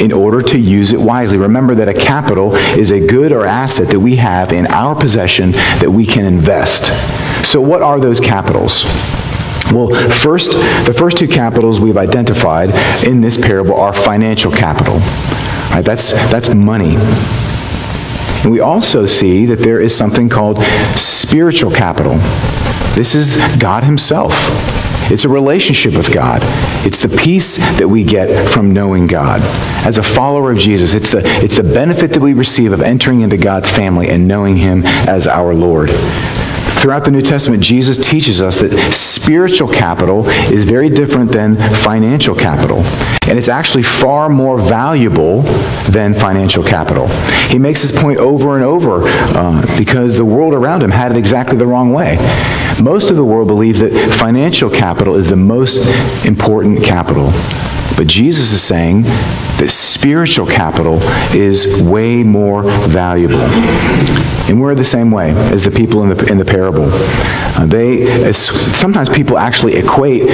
in 0.00 0.12
order 0.12 0.42
to 0.42 0.58
use 0.58 0.92
it 0.92 1.00
wisely. 1.00 1.36
Remember 1.36 1.74
that 1.74 1.88
a 1.88 1.94
capital 1.94 2.54
is 2.54 2.92
a 2.92 3.04
good 3.04 3.32
or 3.32 3.44
asset 3.44 3.88
that 3.88 3.98
we 3.98 4.16
have 4.16 4.52
in 4.52 4.66
our 4.68 4.94
possession 4.94 5.52
that 5.52 5.90
we 5.90 6.06
can 6.06 6.24
invest. 6.24 6.86
So 7.44 7.60
what 7.60 7.82
are 7.82 7.98
those 7.98 8.20
capitals? 8.20 8.84
Well, 9.72 9.88
first, 10.10 10.50
the 10.50 10.94
first 10.96 11.16
two 11.16 11.28
capitals 11.28 11.80
we've 11.80 11.96
identified 11.96 12.70
in 13.06 13.22
this 13.22 13.38
parable 13.38 13.74
are 13.74 13.94
financial 13.94 14.52
capital. 14.52 14.96
Right, 15.74 15.82
that's, 15.82 16.10
that's 16.30 16.52
money. 16.54 16.96
And 18.42 18.52
we 18.52 18.60
also 18.60 19.06
see 19.06 19.46
that 19.46 19.60
there 19.60 19.80
is 19.80 19.96
something 19.96 20.28
called 20.28 20.58
spiritual 20.96 21.70
capital. 21.70 22.16
This 22.94 23.14
is 23.14 23.34
God 23.56 23.84
himself. 23.84 24.32
It's 25.10 25.24
a 25.24 25.28
relationship 25.28 25.94
with 25.94 26.12
God. 26.12 26.40
It's 26.86 26.98
the 26.98 27.08
peace 27.08 27.56
that 27.78 27.88
we 27.88 28.04
get 28.04 28.50
from 28.50 28.72
knowing 28.72 29.06
God. 29.06 29.40
As 29.86 29.96
a 29.96 30.02
follower 30.02 30.52
of 30.52 30.58
Jesus, 30.58 30.92
it's 30.92 31.12
the, 31.12 31.22
it's 31.24 31.56
the 31.56 31.62
benefit 31.62 32.10
that 32.10 32.20
we 32.20 32.34
receive 32.34 32.72
of 32.72 32.82
entering 32.82 33.22
into 33.22 33.38
God's 33.38 33.70
family 33.70 34.10
and 34.10 34.28
knowing 34.28 34.56
him 34.58 34.84
as 34.84 35.26
our 35.26 35.54
Lord. 35.54 35.90
Throughout 36.82 37.04
the 37.04 37.12
New 37.12 37.22
Testament, 37.22 37.62
Jesus 37.62 37.96
teaches 37.96 38.42
us 38.42 38.56
that 38.56 38.72
spiritual 38.92 39.68
capital 39.68 40.28
is 40.28 40.64
very 40.64 40.90
different 40.90 41.30
than 41.30 41.54
financial 41.76 42.34
capital. 42.34 42.78
And 43.28 43.38
it's 43.38 43.48
actually 43.48 43.84
far 43.84 44.28
more 44.28 44.58
valuable 44.58 45.42
than 45.92 46.12
financial 46.12 46.64
capital. 46.64 47.06
He 47.50 47.60
makes 47.60 47.82
this 47.82 47.96
point 47.96 48.18
over 48.18 48.56
and 48.56 48.64
over 48.64 49.02
uh, 49.06 49.78
because 49.78 50.16
the 50.16 50.24
world 50.24 50.54
around 50.54 50.82
him 50.82 50.90
had 50.90 51.12
it 51.12 51.18
exactly 51.18 51.56
the 51.56 51.68
wrong 51.68 51.92
way. 51.92 52.16
Most 52.82 53.10
of 53.10 53.16
the 53.16 53.24
world 53.24 53.46
believes 53.46 53.78
that 53.78 53.92
financial 54.18 54.68
capital 54.68 55.14
is 55.14 55.28
the 55.28 55.36
most 55.36 55.86
important 56.26 56.82
capital. 56.82 57.26
But 57.96 58.08
Jesus 58.08 58.50
is 58.50 58.60
saying 58.60 59.02
that 59.02 59.68
spiritual 59.70 60.48
capital 60.48 60.98
is 61.32 61.80
way 61.80 62.24
more 62.24 62.64
valuable. 62.88 63.38
And 64.48 64.60
we're 64.60 64.74
the 64.74 64.84
same 64.84 65.10
way 65.10 65.30
as 65.52 65.64
the 65.64 65.70
people 65.70 66.02
in 66.02 66.16
the, 66.16 66.30
in 66.30 66.38
the 66.38 66.44
parable. 66.44 66.88
Uh, 66.90 67.66
they, 67.66 68.32
sometimes 68.32 69.08
people 69.08 69.38
actually 69.38 69.76
equate 69.76 70.28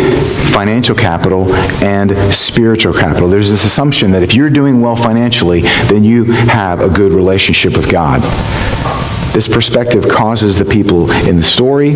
financial 0.53 0.95
capital 0.95 1.53
and 1.85 2.17
spiritual 2.35 2.95
capital. 2.95 3.29
There's 3.29 3.51
this 3.51 3.65
assumption 3.65 4.11
that 4.13 4.23
if 4.23 4.35
you're 4.35 4.51
doing 4.51 4.81
well 4.81 4.97
financially, 4.97 5.63
then 5.63 6.05
you 6.05 6.25
have 6.25 6.81
a 6.81 6.89
good 6.89 7.13
relationship 7.13 7.77
with 7.77 7.91
God. 7.91 8.23
This 9.39 9.47
perspective 9.47 10.09
causes 10.09 10.59
the 10.59 10.65
people 10.65 11.13
in 11.13 11.37
the 11.37 11.45
story 11.45 11.95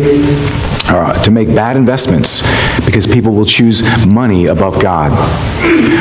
uh, 0.87 1.21
to 1.25 1.29
make 1.29 1.49
bad 1.49 1.75
investments 1.75 2.41
because 2.85 3.05
people 3.05 3.33
will 3.33 3.45
choose 3.45 3.81
money 4.07 4.45
above 4.45 4.81
God. 4.81 5.11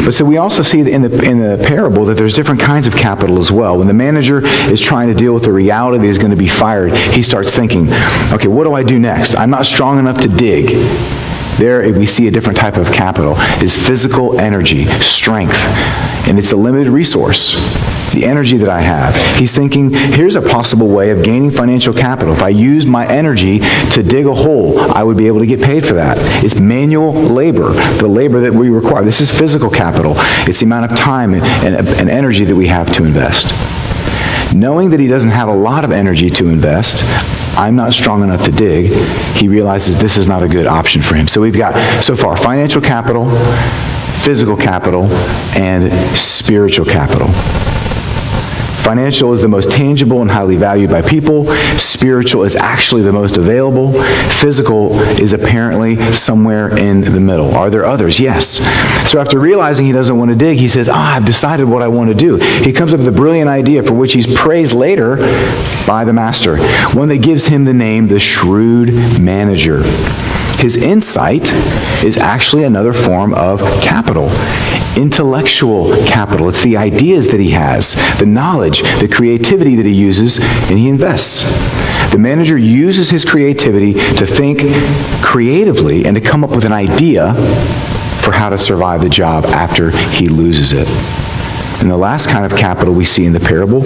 But 0.04 0.14
so 0.14 0.24
we 0.24 0.36
also 0.36 0.62
see 0.62 0.78
in 0.88 1.02
the, 1.02 1.28
in 1.28 1.38
the 1.38 1.60
parable 1.66 2.04
that 2.04 2.14
there's 2.14 2.32
different 2.32 2.60
kinds 2.60 2.86
of 2.86 2.94
capital 2.94 3.40
as 3.40 3.50
well. 3.50 3.76
When 3.76 3.88
the 3.88 3.92
manager 3.92 4.46
is 4.46 4.80
trying 4.80 5.08
to 5.08 5.14
deal 5.14 5.34
with 5.34 5.42
the 5.42 5.52
reality 5.52 5.98
that 5.98 6.06
he's 6.06 6.16
going 6.16 6.30
to 6.30 6.36
be 6.36 6.46
fired, 6.46 6.94
he 6.94 7.24
starts 7.24 7.50
thinking, 7.50 7.88
okay, 8.32 8.46
what 8.46 8.62
do 8.62 8.74
I 8.74 8.84
do 8.84 9.00
next? 9.00 9.34
I'm 9.34 9.50
not 9.50 9.66
strong 9.66 9.98
enough 9.98 10.20
to 10.20 10.28
dig. 10.28 10.68
There 11.58 11.92
we 11.92 12.06
see 12.06 12.28
a 12.28 12.30
different 12.30 12.56
type 12.56 12.76
of 12.76 12.92
capital. 12.92 13.34
Is 13.60 13.76
physical 13.76 14.38
energy, 14.38 14.86
strength, 14.86 15.56
and 16.28 16.38
it's 16.38 16.52
a 16.52 16.56
limited 16.56 16.86
resource 16.86 17.91
the 18.12 18.24
energy 18.24 18.56
that 18.58 18.68
I 18.68 18.80
have. 18.80 19.14
He's 19.36 19.52
thinking, 19.52 19.90
here's 19.90 20.36
a 20.36 20.42
possible 20.42 20.88
way 20.88 21.10
of 21.10 21.22
gaining 21.22 21.50
financial 21.50 21.94
capital. 21.94 22.32
If 22.34 22.42
I 22.42 22.50
use 22.50 22.86
my 22.86 23.06
energy 23.06 23.60
to 23.92 24.02
dig 24.02 24.26
a 24.26 24.34
hole, 24.34 24.78
I 24.78 25.02
would 25.02 25.16
be 25.16 25.26
able 25.26 25.40
to 25.40 25.46
get 25.46 25.60
paid 25.60 25.86
for 25.86 25.94
that. 25.94 26.16
It's 26.44 26.58
manual 26.58 27.12
labor, 27.12 27.72
the 27.72 28.08
labor 28.08 28.40
that 28.40 28.52
we 28.52 28.68
require. 28.68 29.04
This 29.04 29.20
is 29.20 29.30
physical 29.30 29.70
capital. 29.70 30.14
It's 30.48 30.60
the 30.60 30.66
amount 30.66 30.90
of 30.90 30.98
time 30.98 31.34
and, 31.34 31.44
and, 31.44 31.88
and 31.88 32.08
energy 32.08 32.44
that 32.44 32.54
we 32.54 32.68
have 32.68 32.92
to 32.94 33.04
invest. 33.04 33.52
Knowing 34.54 34.90
that 34.90 35.00
he 35.00 35.08
doesn't 35.08 35.30
have 35.30 35.48
a 35.48 35.54
lot 35.54 35.84
of 35.84 35.90
energy 35.90 36.28
to 36.28 36.48
invest, 36.48 37.02
I'm 37.56 37.74
not 37.74 37.94
strong 37.94 38.22
enough 38.22 38.44
to 38.44 38.50
dig, 38.50 38.92
he 39.36 39.48
realizes 39.48 39.98
this 39.98 40.18
is 40.18 40.26
not 40.26 40.42
a 40.42 40.48
good 40.48 40.66
option 40.66 41.02
for 41.02 41.14
him. 41.14 41.26
So 41.26 41.40
we've 41.40 41.56
got, 41.56 42.02
so 42.02 42.16
far, 42.16 42.36
financial 42.36 42.82
capital, 42.82 43.30
physical 44.22 44.56
capital, 44.56 45.04
and 45.56 45.92
spiritual 46.16 46.86
capital. 46.86 47.28
Financial 48.82 49.32
is 49.32 49.40
the 49.40 49.46
most 49.46 49.70
tangible 49.70 50.22
and 50.22 50.30
highly 50.30 50.56
valued 50.56 50.90
by 50.90 51.02
people. 51.02 51.46
Spiritual 51.78 52.42
is 52.42 52.56
actually 52.56 53.02
the 53.02 53.12
most 53.12 53.36
available. 53.36 53.92
Physical 54.30 54.98
is 55.20 55.32
apparently 55.32 55.96
somewhere 56.12 56.76
in 56.76 57.02
the 57.02 57.20
middle. 57.20 57.54
Are 57.54 57.70
there 57.70 57.84
others? 57.84 58.18
Yes. 58.18 58.58
So 59.08 59.20
after 59.20 59.38
realizing 59.38 59.86
he 59.86 59.92
doesn't 59.92 60.18
want 60.18 60.32
to 60.32 60.36
dig, 60.36 60.58
he 60.58 60.68
says, 60.68 60.88
Ah, 60.88 61.14
I've 61.14 61.24
decided 61.24 61.68
what 61.68 61.80
I 61.80 61.86
want 61.86 62.10
to 62.10 62.14
do. 62.16 62.36
He 62.36 62.72
comes 62.72 62.92
up 62.92 62.98
with 62.98 63.06
a 63.06 63.12
brilliant 63.12 63.48
idea 63.48 63.84
for 63.84 63.94
which 63.94 64.14
he's 64.14 64.26
praised 64.26 64.74
later 64.74 65.16
by 65.86 66.04
the 66.04 66.12
master, 66.12 66.56
one 66.92 67.08
that 67.08 67.22
gives 67.22 67.46
him 67.46 67.64
the 67.64 67.72
name 67.72 68.08
the 68.08 68.18
shrewd 68.18 68.92
manager. 69.20 69.84
His 70.58 70.76
insight 70.76 71.52
is 72.02 72.16
actually 72.16 72.64
another 72.64 72.92
form 72.92 73.32
of 73.32 73.60
capital 73.80 74.28
intellectual 74.96 75.96
capital. 76.06 76.48
It's 76.48 76.62
the 76.62 76.76
ideas 76.76 77.28
that 77.28 77.40
he 77.40 77.50
has, 77.50 77.94
the 78.18 78.26
knowledge, 78.26 78.82
the 79.00 79.08
creativity 79.10 79.74
that 79.76 79.86
he 79.86 79.94
uses, 79.94 80.38
and 80.68 80.78
he 80.78 80.88
invests. 80.88 81.42
The 82.12 82.18
manager 82.18 82.58
uses 82.58 83.10
his 83.10 83.24
creativity 83.24 83.94
to 83.94 84.26
think 84.26 84.60
creatively 85.22 86.04
and 86.04 86.14
to 86.16 86.20
come 86.20 86.44
up 86.44 86.50
with 86.50 86.64
an 86.64 86.72
idea 86.72 87.34
for 88.22 88.32
how 88.32 88.50
to 88.50 88.58
survive 88.58 89.00
the 89.00 89.08
job 89.08 89.44
after 89.46 89.90
he 89.90 90.28
loses 90.28 90.72
it. 90.72 91.21
And 91.82 91.90
the 91.90 91.96
last 91.96 92.28
kind 92.28 92.44
of 92.44 92.56
capital 92.56 92.94
we 92.94 93.04
see 93.04 93.24
in 93.24 93.32
the 93.32 93.40
parable 93.40 93.82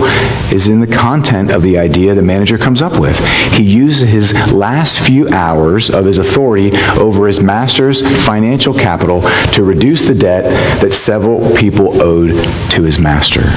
is 0.53 0.69
in 0.69 0.81
the 0.81 0.87
content 0.87 1.51
of 1.51 1.63
the 1.63 1.79
idea 1.79 2.15
the 2.15 2.21
manager 2.21 2.59
comes 2.59 2.83
up 2.83 3.01
with. 3.01 3.19
He 3.55 3.63
uses 3.63 4.07
his 4.07 4.53
last 4.53 4.99
few 4.99 5.31
hours 5.31 5.89
of 5.89 6.05
his 6.05 6.19
authority 6.19 6.77
over 6.99 7.27
his 7.27 7.41
master's 7.41 8.03
financial 8.27 8.75
capital 8.75 9.23
to 9.53 9.65
reduce 9.65 10.03
the 10.03 10.15
debt 10.15 10.45
that 10.83 10.93
several 10.93 11.57
people 11.57 12.03
owed 12.03 12.33
to 12.73 12.83
his 12.83 12.99
master. 12.99 13.49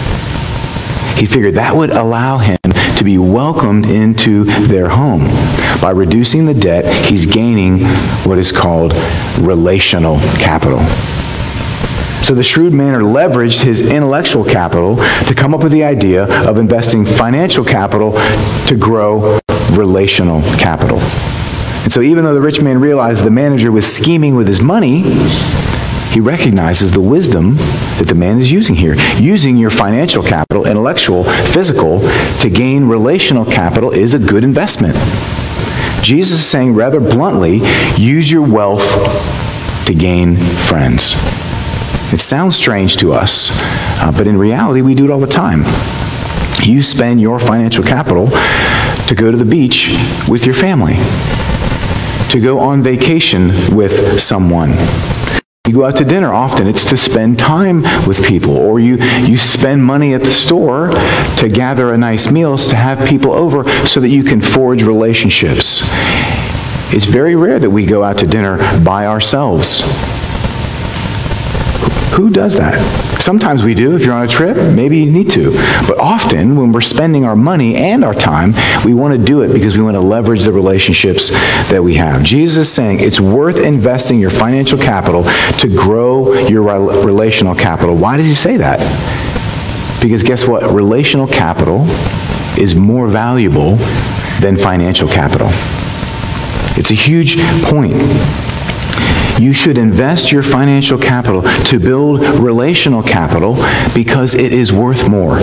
He 1.20 1.26
figured 1.26 1.56
that 1.56 1.76
would 1.76 1.90
allow 1.90 2.38
him 2.38 2.60
to 2.96 3.04
be 3.04 3.18
welcomed 3.18 3.88
into 3.88 4.46
their 4.46 4.88
home. 4.88 5.28
By 5.82 5.92
reducing 5.92 6.46
the 6.46 6.54
debt, 6.54 7.08
he's 7.08 7.26
gaining 7.26 7.82
what 8.24 8.38
is 8.38 8.54
called 8.54 8.94
relational 9.42 10.18
capital. 10.40 10.80
So 12.30 12.36
the 12.36 12.44
shrewd 12.44 12.74
manner 12.74 13.00
leveraged 13.00 13.64
his 13.64 13.82
intellectual 13.82 14.46
capital 14.46 14.98
to 14.98 15.34
come 15.36 15.56
up 15.56 15.64
with 15.64 15.72
the 15.72 15.84
idea 15.84 16.26
of 16.48 16.60
investing 16.60 17.04
financial 17.04 17.66
capital 17.66 18.12
to 18.68 18.78
grow 18.80 19.40
relational 19.72 20.44
capital. 20.60 21.00
And 21.82 21.92
so 21.92 22.04
even 22.04 22.24
though 22.24 22.36
the 22.36 22.40
rich 22.40 22.62
man 22.62 22.80
realized 22.80 23.24
the 23.24 23.32
manager 23.32 23.72
was 23.72 23.92
scheming 23.92 24.36
with 24.36 24.48
his 24.48 24.62
money, 24.62 25.02
he 26.12 26.20
recognizes 26.20 26.92
the 26.92 27.02
wisdom 27.02 27.56
that 27.98 28.06
the 28.06 28.14
man 28.14 28.40
is 28.40 28.52
using 28.52 28.76
here. 28.76 28.94
Using 29.20 29.58
your 29.58 29.72
financial 29.72 30.22
capital, 30.22 30.68
intellectual, 30.68 31.24
physical, 31.24 32.00
to 32.42 32.50
gain 32.52 32.86
relational 32.86 33.44
capital 33.44 33.90
is 33.90 34.14
a 34.14 34.20
good 34.20 34.44
investment. 34.44 34.94
Jesus 36.04 36.38
is 36.38 36.46
saying 36.46 36.76
rather 36.76 37.00
bluntly, 37.00 37.62
use 37.98 38.30
your 38.30 38.44
wealth 38.44 38.86
to 39.88 39.96
gain 39.96 40.36
friends. 40.36 41.16
It 42.12 42.20
sounds 42.20 42.56
strange 42.56 42.98
to 42.98 43.14
us, 43.14 43.50
uh, 44.02 44.12
but 44.12 44.26
in 44.26 44.36
reality, 44.36 44.82
we 44.82 44.96
do 44.96 45.06
it 45.06 45.12
all 45.12 45.20
the 45.20 45.28
time. 45.28 45.64
You 46.64 46.82
spend 46.82 47.22
your 47.22 47.40
financial 47.40 47.84
capital 47.84 48.30
to 49.08 49.16
go 49.16 49.30
to 49.30 49.38
the 49.38 49.46
beach 49.46 49.96
with 50.28 50.44
your 50.44 50.56
family, 50.56 50.96
to 52.30 52.40
go 52.42 52.60
on 52.60 52.82
vacation 52.82 53.50
with 53.76 54.20
someone. 54.20 54.72
You 55.68 55.74
go 55.76 55.86
out 55.86 55.98
to 55.98 56.04
dinner 56.04 56.34
often, 56.34 56.66
it's 56.66 56.84
to 56.90 56.98
spend 56.98 57.38
time 57.38 57.84
with 58.08 58.26
people. 58.26 58.58
Or 58.58 58.80
you, 58.80 58.96
you 58.98 59.38
spend 59.38 59.84
money 59.84 60.16
at 60.16 60.24
the 60.24 60.32
store 60.32 60.90
to 61.38 61.48
gather 61.48 61.94
a 61.94 61.98
nice 61.98 62.32
meal, 62.32 62.58
to 62.58 62.76
have 62.76 63.08
people 63.08 63.34
over 63.34 63.64
so 63.86 64.00
that 64.00 64.10
you 64.10 64.24
can 64.24 64.42
forge 64.42 64.82
relationships. 64.82 65.82
It's 66.92 67.06
very 67.06 67.36
rare 67.36 67.60
that 67.60 67.70
we 67.70 67.86
go 67.86 68.04
out 68.04 68.18
to 68.18 68.26
dinner 68.26 68.58
by 68.84 69.06
ourselves. 69.06 69.84
Who 72.20 72.30
does 72.30 72.58
that? 72.58 72.78
Sometimes 73.22 73.64
we 73.64 73.74
do. 73.74 73.96
If 73.96 74.02
you're 74.02 74.14
on 74.14 74.26
a 74.26 74.28
trip, 74.28 74.58
maybe 74.76 74.98
you 74.98 75.10
need 75.10 75.32
to. 75.32 75.52
But 75.88 76.00
often, 76.00 76.58
when 76.58 76.74
we're 76.74 76.82
spending 76.82 77.24
our 77.24 77.38
money 77.38 77.78
and 77.78 78.04
our 78.04 78.14
time, 78.14 78.54
we 78.84 78.94
want 78.94 79.18
to 79.18 79.26
do 79.26 79.42
it 79.44 79.54
because 79.54 79.78
we 79.78 79.84
want 79.84 79.96
to 79.96 80.02
leverage 80.02 80.44
the 80.44 80.52
relationships 80.52 81.30
that 81.70 81.82
we 81.82 81.96
have. 81.96 82.22
Jesus 82.22 82.68
is 82.68 82.74
saying 82.74 83.00
it's 83.00 83.22
worth 83.22 83.56
investing 83.56 84.20
your 84.20 84.32
financial 84.32 84.78
capital 84.78 85.24
to 85.60 85.70
grow 85.70 86.34
your 86.34 86.62
relational 87.06 87.56
capital. 87.56 87.96
Why 87.96 88.18
does 88.18 88.26
he 88.26 88.36
say 88.36 88.58
that? 88.58 88.80
Because 90.02 90.22
guess 90.22 90.46
what? 90.46 90.70
Relational 90.74 91.26
capital 91.26 91.86
is 92.60 92.76
more 92.76 93.08
valuable 93.08 93.78
than 94.42 94.58
financial 94.58 95.08
capital. 95.08 95.48
It's 96.78 96.92
a 96.92 96.96
huge 96.96 97.38
point. 97.64 97.96
You 99.40 99.54
should 99.54 99.78
invest 99.78 100.34
your 100.34 100.44
financial 100.44 100.98
capital 100.98 101.44
to 101.44 101.80
build 101.80 102.20
relational 102.42 103.02
capital 103.02 103.56
because 103.96 104.36
it 104.36 104.52
is 104.52 104.74
worth 104.74 105.10
more. 105.10 105.38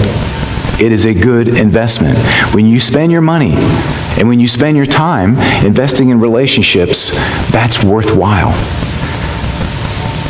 It 0.79 0.93
is 0.93 1.07
a 1.07 1.15
good 1.15 1.49
investment. 1.49 2.19
When 2.53 2.67
you 2.67 2.79
spend 2.79 3.11
your 3.11 3.23
money 3.23 3.55
and 4.19 4.29
when 4.29 4.39
you 4.39 4.49
spend 4.49 4.77
your 4.77 4.85
time 4.85 5.39
investing 5.65 6.11
in 6.11 6.21
relationships, 6.21 7.09
that's 7.51 7.83
worthwhile. 7.83 8.53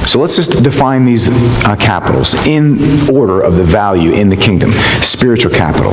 So 0.06 0.20
let's 0.20 0.36
just 0.36 0.62
define 0.62 1.04
these 1.04 1.26
uh, 1.66 1.74
capitals 1.74 2.34
in 2.46 2.78
order 3.10 3.40
of 3.42 3.56
the 3.56 3.64
value 3.64 4.12
in 4.12 4.28
the 4.28 4.36
kingdom. 4.36 4.70
Spiritual 5.02 5.50
capital. 5.50 5.90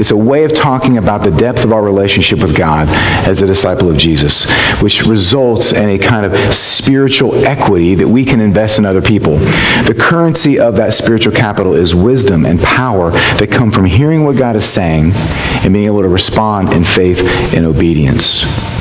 It's 0.00 0.12
a 0.12 0.16
way 0.16 0.44
of 0.44 0.54
talking 0.54 0.96
about 0.96 1.22
the 1.22 1.30
depth 1.30 1.62
of 1.62 1.74
our 1.74 1.82
relationship 1.82 2.40
with 2.40 2.56
God 2.56 2.88
as 3.28 3.42
a 3.42 3.46
disciple 3.46 3.90
of 3.90 3.98
Jesus, 3.98 4.50
which 4.80 5.04
results 5.04 5.72
in 5.72 5.90
a 5.90 5.98
kind 5.98 6.24
of 6.24 6.54
spiritual 6.54 7.34
equity 7.44 7.94
that 7.96 8.08
we 8.08 8.24
can 8.24 8.40
invest 8.40 8.78
in 8.78 8.86
other 8.86 9.02
people. 9.02 9.36
The 9.36 9.94
currency 9.94 10.58
of 10.58 10.76
that 10.76 10.94
spiritual 10.94 11.34
capital 11.34 11.74
is 11.74 11.94
wisdom 11.94 12.46
and 12.46 12.58
power 12.58 13.10
that 13.10 13.50
come 13.50 13.70
from 13.70 13.84
hearing 13.84 14.24
what 14.24 14.38
God 14.38 14.56
is 14.56 14.64
saying 14.64 15.12
and 15.14 15.72
being 15.74 15.84
able 15.84 16.00
to 16.00 16.08
respond 16.08 16.72
in 16.72 16.82
faith 16.82 17.20
and 17.54 17.66
obedience 17.66 18.79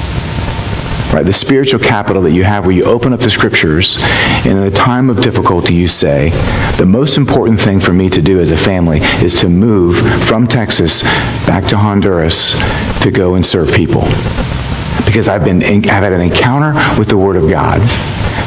right? 1.13 1.25
The 1.25 1.33
spiritual 1.33 1.79
capital 1.79 2.21
that 2.23 2.31
you 2.31 2.43
have 2.43 2.65
where 2.65 2.75
you 2.75 2.85
open 2.85 3.13
up 3.13 3.19
the 3.19 3.29
scriptures 3.29 3.97
and 4.45 4.57
in 4.57 4.63
a 4.63 4.71
time 4.71 5.09
of 5.09 5.21
difficulty 5.21 5.73
you 5.73 5.87
say, 5.87 6.29
the 6.77 6.85
most 6.85 7.17
important 7.17 7.59
thing 7.59 7.79
for 7.79 7.93
me 7.93 8.09
to 8.09 8.21
do 8.21 8.39
as 8.39 8.51
a 8.51 8.57
family 8.57 8.99
is 9.23 9.33
to 9.35 9.49
move 9.49 9.97
from 10.27 10.47
Texas 10.47 11.01
back 11.45 11.65
to 11.65 11.77
Honduras 11.77 12.51
to 13.01 13.11
go 13.11 13.35
and 13.35 13.45
serve 13.45 13.73
people. 13.73 14.03
Because 15.05 15.27
I've 15.27 15.43
been 15.43 15.63
I've 15.63 16.03
had 16.03 16.13
an 16.13 16.21
encounter 16.21 16.73
with 16.99 17.07
the 17.07 17.17
Word 17.17 17.35
of 17.35 17.49
God 17.49 17.81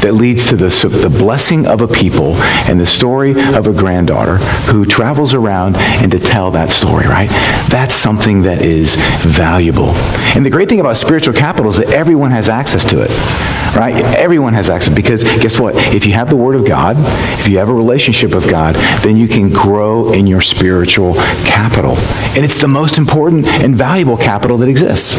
that 0.03 0.15
leads 0.15 0.49
to 0.49 0.57
the, 0.57 0.69
the 0.69 1.09
blessing 1.09 1.67
of 1.67 1.81
a 1.81 1.89
people 1.89 2.35
and 2.69 2.79
the 2.79 2.87
story 2.87 3.31
of 3.31 3.67
a 3.67 3.73
granddaughter 3.73 4.37
who 4.71 4.85
travels 4.85 5.35
around 5.35 5.77
and 5.77 6.11
to 6.13 6.19
tell 6.19 6.51
that 6.51 6.71
story, 6.71 7.07
right? 7.07 7.31
That's 7.69 7.95
something 7.95 8.43
that 8.43 8.63
is 8.63 8.97
valuable. 9.21 9.91
And 10.35 10.45
the 10.45 10.51
great 10.51 10.69
thing 10.69 10.81
about 10.81 10.97
spiritual 10.97 11.35
capital 11.35 11.71
is 11.71 11.79
that 11.79 11.89
everyone 11.89 12.31
has 12.33 12.49
access 12.49 12.85
to 12.91 13.01
it, 13.03 13.11
right? 13.77 13.95
Everyone 14.17 14.55
has 14.55 14.69
access 14.69 14.95
because 14.95 15.23
guess 15.23 15.59
what? 15.59 15.75
If 15.77 16.05
you 16.05 16.13
have 16.13 16.29
the 16.29 16.37
Word 16.37 16.57
of 16.57 16.67
God, 16.67 16.97
if 17.39 17.49
you 17.49 17.59
have 17.59 17.69
a 17.69 17.75
relationship 17.75 18.35
with 18.35 18.51
God, 18.51 18.75
then 19.03 19.17
you 19.17 19.29
can 19.29 19.51
grow 19.51 20.13
in 20.13 20.27
your 20.27 20.41
spiritual 20.41 21.15
capital. 21.45 21.97
And 22.35 22.45
it's 22.45 22.61
the 22.61 22.69
most 22.69 22.99
important 22.99 23.47
and 23.49 23.77
valuable 23.77 24.17
capital 24.17 24.59
that 24.59 24.69
exists. 24.69 25.15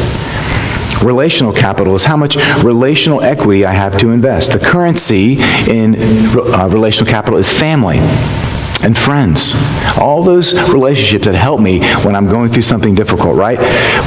Relational 1.04 1.52
capital 1.52 1.94
is 1.94 2.04
how 2.04 2.16
much 2.16 2.36
relational 2.64 3.22
equity 3.22 3.64
I 3.64 3.72
have 3.72 3.98
to 3.98 4.10
invest. 4.10 4.52
The 4.52 4.58
currency 4.58 5.34
in 5.70 5.96
uh, 5.96 6.68
relational 6.70 7.10
capital 7.10 7.38
is 7.38 7.52
family 7.52 7.98
and 8.82 8.96
friends. 8.96 9.52
All 9.98 10.22
those 10.22 10.52
relationships 10.70 11.24
that 11.26 11.34
help 11.34 11.60
me 11.60 11.80
when 12.04 12.14
I'm 12.14 12.28
going 12.28 12.52
through 12.52 12.62
something 12.62 12.94
difficult, 12.94 13.36
right? 13.36 13.58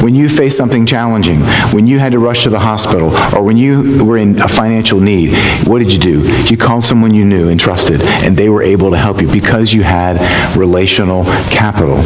When 0.02 0.16
you 0.16 0.30
face 0.30 0.56
something 0.58 0.86
challenging, 0.86 1.42
when 1.72 1.88
you 1.88 2.00
had 2.00 2.12
to 2.12 2.20
rush 2.20 2.44
to 2.44 2.50
the 2.50 2.60
hospital, 2.60 3.16
or 3.36 3.44
when 3.44 3.58
you 3.58 4.04
were 4.04 4.18
in 4.18 4.40
a 4.42 4.48
financial 4.48 5.00
need, 5.00 5.34
what 5.68 5.80
did 5.80 5.92
you 5.92 6.00
do? 6.00 6.22
You 6.46 6.58
called 6.58 6.86
someone 6.86 7.14
you 7.14 7.26
knew 7.26 7.50
and 7.50 7.60
trusted, 7.60 8.02
and 8.02 8.38
they 8.38 8.50
were 8.50 8.62
able 8.64 8.92
to 8.92 8.98
help 8.98 9.22
you 9.22 9.32
because 9.32 9.74
you 9.74 9.84
had 9.84 10.18
relational 10.58 11.26
capital. 11.50 12.02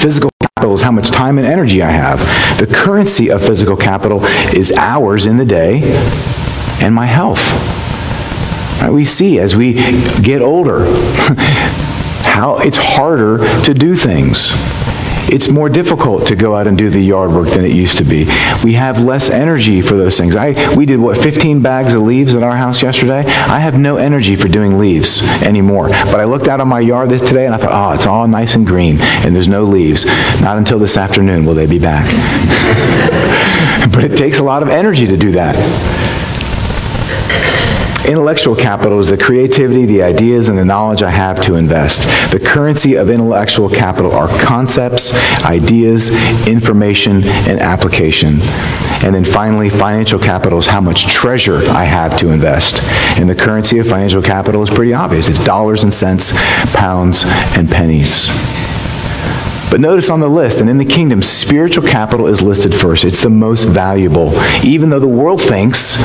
Physical 0.00 0.30
capital 0.56 0.74
is 0.76 0.82
how 0.82 0.92
much 0.92 1.10
time 1.10 1.36
and 1.36 1.46
energy 1.46 1.82
I 1.82 1.90
have. 1.90 2.20
The 2.58 2.66
currency 2.72 3.28
of 3.28 3.44
physical 3.44 3.76
capital 3.76 4.24
is 4.54 4.70
hours 4.70 5.26
in 5.26 5.36
the 5.36 5.44
day 5.44 5.82
and 6.80 6.94
my 6.94 7.06
health. 7.06 7.40
Right? 8.80 8.90
We 8.90 9.04
see 9.04 9.40
as 9.40 9.56
we 9.56 9.74
get 10.22 10.40
older 10.40 10.84
how 12.24 12.58
it's 12.58 12.78
harder 12.78 13.38
to 13.64 13.74
do 13.74 13.96
things. 13.96 14.48
It's 15.32 15.48
more 15.48 15.68
difficult 15.68 16.26
to 16.28 16.36
go 16.36 16.54
out 16.54 16.66
and 16.66 16.76
do 16.76 16.90
the 16.90 17.00
yard 17.00 17.30
work 17.30 17.48
than 17.48 17.64
it 17.64 17.72
used 17.72 17.98
to 17.98 18.04
be. 18.04 18.24
We 18.62 18.74
have 18.74 19.00
less 19.00 19.30
energy 19.30 19.82
for 19.82 19.96
those 19.96 20.18
things. 20.18 20.36
I, 20.36 20.74
we 20.76 20.86
did, 20.86 21.00
what, 21.00 21.18
15 21.18 21.62
bags 21.62 21.94
of 21.94 22.02
leaves 22.02 22.34
at 22.34 22.42
our 22.42 22.56
house 22.56 22.82
yesterday? 22.82 23.24
I 23.24 23.58
have 23.58 23.78
no 23.78 23.96
energy 23.96 24.36
for 24.36 24.48
doing 24.48 24.78
leaves 24.78 25.22
anymore. 25.42 25.88
But 25.88 26.20
I 26.20 26.24
looked 26.24 26.48
out 26.48 26.60
on 26.60 26.68
my 26.68 26.80
yard 26.80 27.08
this 27.08 27.22
today 27.22 27.46
and 27.46 27.54
I 27.54 27.58
thought, 27.58 27.92
oh, 27.92 27.94
it's 27.94 28.06
all 28.06 28.28
nice 28.28 28.54
and 28.54 28.66
green 28.66 28.98
and 29.00 29.34
there's 29.34 29.48
no 29.48 29.64
leaves. 29.64 30.04
Not 30.40 30.58
until 30.58 30.78
this 30.78 30.96
afternoon 30.96 31.44
will 31.44 31.54
they 31.54 31.66
be 31.66 31.78
back. 31.78 32.04
but 33.92 34.04
it 34.04 34.16
takes 34.16 34.38
a 34.38 34.44
lot 34.44 34.62
of 34.62 34.68
energy 34.68 35.06
to 35.06 35.16
do 35.16 35.32
that. 35.32 35.54
Intellectual 38.06 38.54
capital 38.54 38.98
is 38.98 39.08
the 39.08 39.16
creativity, 39.16 39.86
the 39.86 40.02
ideas, 40.02 40.50
and 40.50 40.58
the 40.58 40.64
knowledge 40.64 41.02
I 41.02 41.08
have 41.08 41.40
to 41.42 41.54
invest. 41.54 42.02
The 42.30 42.38
currency 42.38 42.96
of 42.96 43.08
intellectual 43.08 43.70
capital 43.70 44.12
are 44.12 44.28
concepts, 44.44 45.14
ideas, 45.42 46.10
information, 46.46 47.24
and 47.24 47.58
application. 47.60 48.40
And 49.02 49.14
then 49.14 49.24
finally, 49.24 49.70
financial 49.70 50.18
capital 50.18 50.58
is 50.58 50.66
how 50.66 50.82
much 50.82 51.06
treasure 51.06 51.66
I 51.70 51.84
have 51.84 52.18
to 52.18 52.28
invest. 52.28 52.82
And 53.18 53.26
the 53.26 53.34
currency 53.34 53.78
of 53.78 53.88
financial 53.88 54.20
capital 54.20 54.62
is 54.62 54.68
pretty 54.68 54.92
obvious. 54.92 55.30
It's 55.30 55.42
dollars 55.42 55.82
and 55.82 55.94
cents, 55.94 56.32
pounds 56.74 57.22
and 57.56 57.70
pennies. 57.70 58.26
But 59.70 59.80
notice 59.80 60.10
on 60.10 60.20
the 60.20 60.28
list, 60.28 60.60
and 60.60 60.68
in 60.68 60.76
the 60.76 60.84
kingdom, 60.84 61.22
spiritual 61.22 61.88
capital 61.88 62.26
is 62.26 62.42
listed 62.42 62.74
first. 62.74 63.04
It's 63.04 63.22
the 63.22 63.30
most 63.30 63.64
valuable. 63.64 64.32
Even 64.62 64.90
though 64.90 65.00
the 65.00 65.08
world 65.08 65.40
thinks 65.40 65.96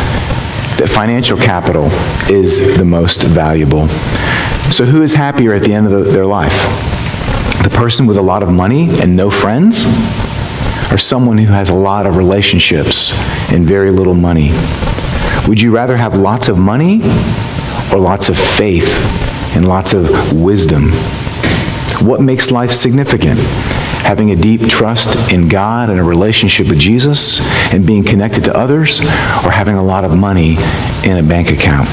that 0.79 0.87
financial 0.87 1.37
capital 1.37 1.87
is 2.31 2.77
the 2.77 2.85
most 2.85 3.21
valuable. 3.23 3.89
So, 4.71 4.85
who 4.85 5.01
is 5.01 5.13
happier 5.13 5.53
at 5.53 5.63
the 5.63 5.73
end 5.73 5.87
of 5.87 5.91
the, 5.91 6.11
their 6.11 6.25
life? 6.25 6.53
The 7.63 7.69
person 7.69 8.05
with 8.05 8.17
a 8.17 8.21
lot 8.21 8.43
of 8.43 8.49
money 8.49 8.89
and 9.01 9.15
no 9.15 9.29
friends? 9.29 9.83
Or 10.91 10.97
someone 10.97 11.37
who 11.37 11.51
has 11.51 11.67
a 11.69 11.73
lot 11.73 12.05
of 12.05 12.15
relationships 12.15 13.11
and 13.51 13.65
very 13.65 13.91
little 13.91 14.13
money? 14.13 14.51
Would 15.49 15.59
you 15.59 15.75
rather 15.75 15.97
have 15.97 16.15
lots 16.15 16.47
of 16.47 16.57
money 16.57 17.01
or 17.91 17.99
lots 17.99 18.29
of 18.29 18.37
faith 18.37 18.87
and 19.57 19.67
lots 19.67 19.93
of 19.93 20.33
wisdom? 20.33 20.91
What 22.07 22.21
makes 22.21 22.51
life 22.51 22.71
significant? 22.71 23.39
Having 24.01 24.31
a 24.31 24.35
deep 24.35 24.61
trust 24.67 25.31
in 25.31 25.47
God 25.47 25.89
and 25.89 25.99
a 25.99 26.03
relationship 26.03 26.67
with 26.67 26.79
Jesus 26.79 27.39
and 27.73 27.85
being 27.85 28.03
connected 28.03 28.43
to 28.45 28.55
others, 28.55 28.99
or 28.99 29.51
having 29.51 29.75
a 29.75 29.83
lot 29.83 30.03
of 30.03 30.17
money 30.17 30.57
in 31.03 31.17
a 31.17 31.23
bank 31.23 31.51
account. 31.51 31.87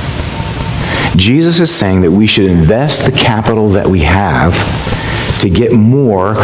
Jesus 1.17 1.61
is 1.61 1.75
saying 1.75 2.03
that 2.03 2.11
we 2.11 2.27
should 2.27 2.47
invest 2.47 3.07
the 3.07 3.13
capital 3.13 3.71
that 3.71 3.87
we 3.87 4.01
have 4.01 4.55
to 5.41 5.51
get 5.51 5.73
more 5.73 6.37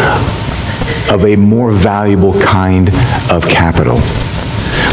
of 1.11 1.25
a 1.27 1.37
more 1.37 1.72
valuable 1.72 2.38
kind 2.40 2.88
of 3.31 3.42
capital. 3.48 4.01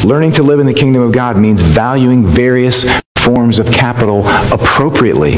Learning 0.03 0.31
to 0.33 0.43
live 0.43 0.59
in 0.59 0.65
the 0.65 0.73
kingdom 0.73 1.01
of 1.01 1.11
God 1.11 1.37
means 1.37 1.61
valuing 1.61 2.25
various 2.25 2.85
forms 3.19 3.59
of 3.59 3.67
capital 3.67 4.27
appropriately 4.51 5.35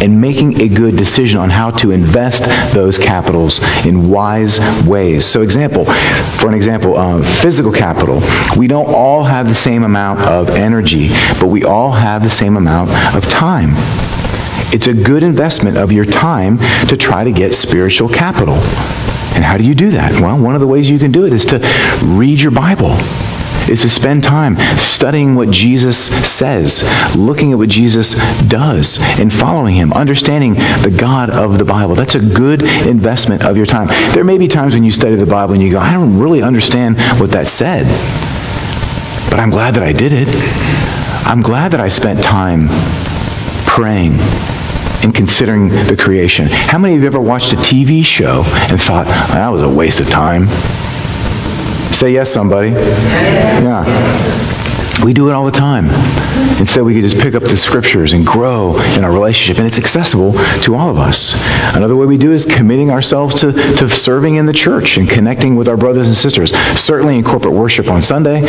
and 0.00 0.20
making 0.20 0.60
a 0.60 0.68
good 0.68 0.96
decision 0.96 1.38
on 1.38 1.50
how 1.50 1.70
to 1.70 1.90
invest 1.90 2.44
those 2.72 2.98
capitals 2.98 3.60
in 3.86 4.10
wise 4.10 4.58
ways. 4.86 5.24
So 5.24 5.42
example, 5.42 5.84
for 5.84 6.48
an 6.48 6.54
example, 6.54 6.96
uh, 6.96 7.22
physical 7.40 7.72
capital. 7.72 8.22
We 8.56 8.66
don't 8.66 8.88
all 8.88 9.24
have 9.24 9.48
the 9.48 9.54
same 9.54 9.82
amount 9.84 10.20
of 10.20 10.50
energy, 10.50 11.08
but 11.38 11.46
we 11.46 11.64
all 11.64 11.92
have 11.92 12.22
the 12.22 12.30
same 12.30 12.56
amount 12.56 12.90
of 13.14 13.28
time. 13.28 13.70
It's 14.72 14.86
a 14.86 14.94
good 14.94 15.22
investment 15.22 15.76
of 15.76 15.90
your 15.90 16.04
time 16.04 16.58
to 16.88 16.96
try 16.96 17.24
to 17.24 17.32
get 17.32 17.54
spiritual 17.54 18.08
capital. 18.08 18.54
And 19.34 19.44
how 19.44 19.56
do 19.56 19.64
you 19.64 19.74
do 19.74 19.90
that? 19.90 20.12
Well, 20.20 20.40
one 20.40 20.54
of 20.54 20.60
the 20.60 20.66
ways 20.66 20.88
you 20.88 20.98
can 20.98 21.12
do 21.12 21.26
it 21.26 21.32
is 21.32 21.44
to 21.46 21.58
read 22.02 22.40
your 22.40 22.52
Bible 22.52 22.96
is 23.70 23.82
to 23.82 23.90
spend 23.90 24.24
time 24.24 24.56
studying 24.78 25.34
what 25.34 25.50
Jesus 25.50 25.98
says, 26.28 26.82
looking 27.16 27.52
at 27.52 27.58
what 27.58 27.68
Jesus 27.68 28.14
does, 28.48 28.98
and 29.18 29.32
following 29.32 29.74
him, 29.74 29.92
understanding 29.92 30.54
the 30.54 30.94
God 30.96 31.30
of 31.30 31.58
the 31.58 31.64
Bible. 31.64 31.94
That's 31.94 32.14
a 32.14 32.20
good 32.20 32.62
investment 32.62 33.44
of 33.44 33.56
your 33.56 33.66
time. 33.66 33.86
There 34.12 34.24
may 34.24 34.38
be 34.38 34.48
times 34.48 34.74
when 34.74 34.84
you 34.84 34.92
study 34.92 35.14
the 35.14 35.26
Bible 35.26 35.54
and 35.54 35.62
you 35.62 35.70
go, 35.70 35.78
I 35.78 35.92
don't 35.92 36.18
really 36.18 36.42
understand 36.42 36.98
what 37.20 37.30
that 37.30 37.46
said, 37.46 37.86
but 39.30 39.38
I'm 39.38 39.50
glad 39.50 39.74
that 39.74 39.82
I 39.82 39.92
did 39.92 40.12
it. 40.12 40.28
I'm 41.26 41.42
glad 41.42 41.70
that 41.72 41.80
I 41.80 41.88
spent 41.88 42.22
time 42.22 42.66
praying 43.66 44.14
and 45.02 45.14
considering 45.14 45.68
the 45.68 45.96
creation. 45.98 46.48
How 46.48 46.78
many 46.78 46.94
of 46.94 47.00
you 47.00 47.06
ever 47.06 47.20
watched 47.20 47.52
a 47.52 47.56
TV 47.56 48.04
show 48.04 48.42
and 48.44 48.80
thought, 48.80 49.06
that 49.06 49.48
was 49.48 49.62
a 49.62 49.68
waste 49.68 50.00
of 50.00 50.08
time? 50.10 50.48
Say 51.92 52.12
yes, 52.12 52.32
somebody. 52.32 52.70
Yeah. 52.70 53.84
We 55.04 55.14
do 55.14 55.30
it 55.30 55.32
all 55.32 55.46
the 55.46 55.50
time. 55.50 55.86
Instead, 56.60 56.82
we 56.82 56.92
could 56.92 57.02
just 57.02 57.16
pick 57.16 57.34
up 57.34 57.42
the 57.42 57.56
scriptures 57.56 58.12
and 58.12 58.26
grow 58.26 58.78
in 58.94 59.02
our 59.02 59.10
relationship, 59.10 59.58
and 59.58 59.66
it's 59.66 59.78
accessible 59.78 60.34
to 60.62 60.74
all 60.74 60.90
of 60.90 60.98
us. 60.98 61.32
Another 61.74 61.96
way 61.96 62.04
we 62.04 62.18
do 62.18 62.32
is 62.32 62.44
committing 62.44 62.90
ourselves 62.90 63.34
to, 63.40 63.52
to 63.52 63.88
serving 63.88 64.34
in 64.34 64.44
the 64.44 64.52
church 64.52 64.98
and 64.98 65.08
connecting 65.08 65.56
with 65.56 65.68
our 65.68 65.78
brothers 65.78 66.08
and 66.08 66.16
sisters, 66.16 66.54
certainly 66.78 67.16
in 67.16 67.24
corporate 67.24 67.54
worship 67.54 67.88
on 67.88 68.02
Sunday, 68.02 68.42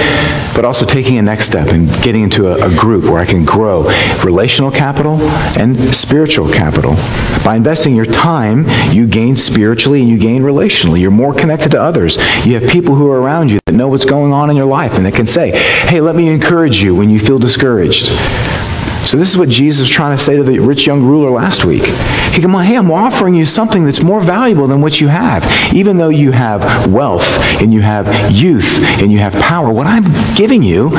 but 0.54 0.66
also 0.66 0.86
taking 0.86 1.18
a 1.18 1.22
next 1.22 1.46
step 1.46 1.70
and 1.70 1.88
getting 2.04 2.24
into 2.24 2.48
a, 2.48 2.70
a 2.70 2.76
group 2.76 3.06
where 3.06 3.20
I 3.20 3.26
can 3.26 3.46
grow 3.46 3.84
relational 4.22 4.72
capital 4.72 5.22
and 5.58 5.80
spiritual 5.96 6.52
capital. 6.52 6.96
By 7.46 7.56
investing 7.56 7.96
your 7.96 8.06
time, 8.06 8.66
you 8.94 9.08
gain 9.08 9.38
spiritually 9.38 10.02
and 10.02 10.10
you 10.10 10.18
gain 10.18 10.42
relationally. 10.42 11.00
You're 11.00 11.12
more 11.12 11.34
connected 11.34 11.72
to 11.72 11.82
others. 11.82 12.18
You 12.46 12.60
have 12.60 12.70
people 12.70 12.96
who 12.96 13.10
are 13.10 13.22
around 13.22 13.50
you 13.50 13.61
that 13.72 13.78
know 13.78 13.88
what's 13.88 14.06
going 14.06 14.34
on 14.34 14.50
in 14.50 14.56
your 14.56 14.66
life 14.66 14.94
and 14.94 15.06
that 15.06 15.14
can 15.14 15.26
say, 15.26 15.52
hey, 15.88 16.02
let 16.02 16.16
me 16.16 16.28
encourage 16.28 16.82
you 16.82 16.94
when 16.94 17.10
you 17.10 17.20
feel 17.20 17.40
discouraged. 17.40 18.08
So 19.08 19.18
this 19.18 19.30
is 19.30 19.38
what 19.38 19.50
Jesus 19.50 19.82
was 19.82 19.90
trying 19.90 20.16
to 20.16 20.24
say 20.24 20.36
to 20.36 20.44
the 20.44 20.60
rich 20.60 20.86
young 20.86 21.02
ruler 21.02 21.32
last 21.32 21.66
week. 21.66 21.84
He 22.34 22.42
come 22.42 22.52
hey, 22.52 22.78
I'm 22.78 22.92
offering 22.92 23.34
you 23.34 23.46
something 23.46 23.86
that's 23.86 24.04
more 24.04 24.22
valuable 24.22 24.68
than 24.68 24.82
what 24.82 25.02
you 25.02 25.08
have. 25.08 25.74
Even 25.74 25.98
though 25.98 26.10
you 26.10 26.32
have 26.32 26.92
wealth 26.92 27.26
and 27.62 27.74
you 27.74 27.82
have 27.82 28.32
youth 28.32 28.80
and 29.02 29.12
you 29.12 29.20
have 29.20 29.34
power, 29.34 29.72
what 29.72 29.88
I'm 29.88 30.04
giving 30.36 30.62
you 30.62 30.92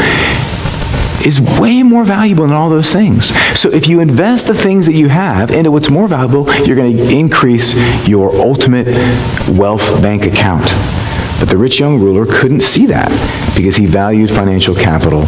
is 1.24 1.40
way 1.60 1.82
more 1.84 2.04
valuable 2.04 2.44
than 2.44 2.54
all 2.54 2.70
those 2.70 2.92
things. 2.92 3.28
So 3.58 3.70
if 3.70 3.86
you 3.86 4.00
invest 4.00 4.48
the 4.48 4.54
things 4.54 4.86
that 4.86 4.94
you 4.94 5.08
have 5.08 5.50
into 5.50 5.70
what's 5.70 5.90
more 5.90 6.08
valuable, 6.08 6.52
you're 6.64 6.76
going 6.76 6.96
to 6.96 7.16
increase 7.16 7.74
your 8.08 8.34
ultimate 8.34 8.88
wealth 9.48 10.02
bank 10.02 10.24
account. 10.24 10.72
But 11.42 11.48
the 11.48 11.58
rich 11.58 11.80
young 11.80 11.98
ruler 11.98 12.24
couldn't 12.24 12.60
see 12.60 12.86
that 12.86 13.08
because 13.56 13.74
he 13.74 13.84
valued 13.84 14.30
financial 14.30 14.76
capital 14.76 15.24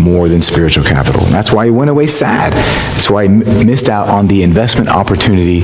more 0.00 0.28
than 0.28 0.40
spiritual 0.40 0.84
capital. 0.84 1.24
That's 1.24 1.50
why 1.50 1.64
he 1.64 1.72
went 1.72 1.90
away 1.90 2.06
sad. 2.06 2.52
That's 2.94 3.10
why 3.10 3.26
he 3.26 3.64
missed 3.64 3.88
out 3.88 4.06
on 4.06 4.28
the 4.28 4.44
investment 4.44 4.88
opportunity 4.88 5.62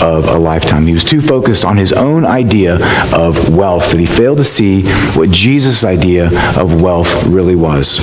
of 0.00 0.28
a 0.28 0.38
lifetime. 0.38 0.86
He 0.86 0.94
was 0.94 1.04
too 1.04 1.20
focused 1.20 1.62
on 1.62 1.76
his 1.76 1.92
own 1.92 2.24
idea 2.24 2.78
of 3.14 3.54
wealth 3.54 3.90
that 3.90 4.00
he 4.00 4.06
failed 4.06 4.38
to 4.38 4.44
see 4.44 4.84
what 5.12 5.30
Jesus' 5.30 5.84
idea 5.84 6.28
of 6.58 6.80
wealth 6.80 7.26
really 7.26 7.54
was. 7.54 7.96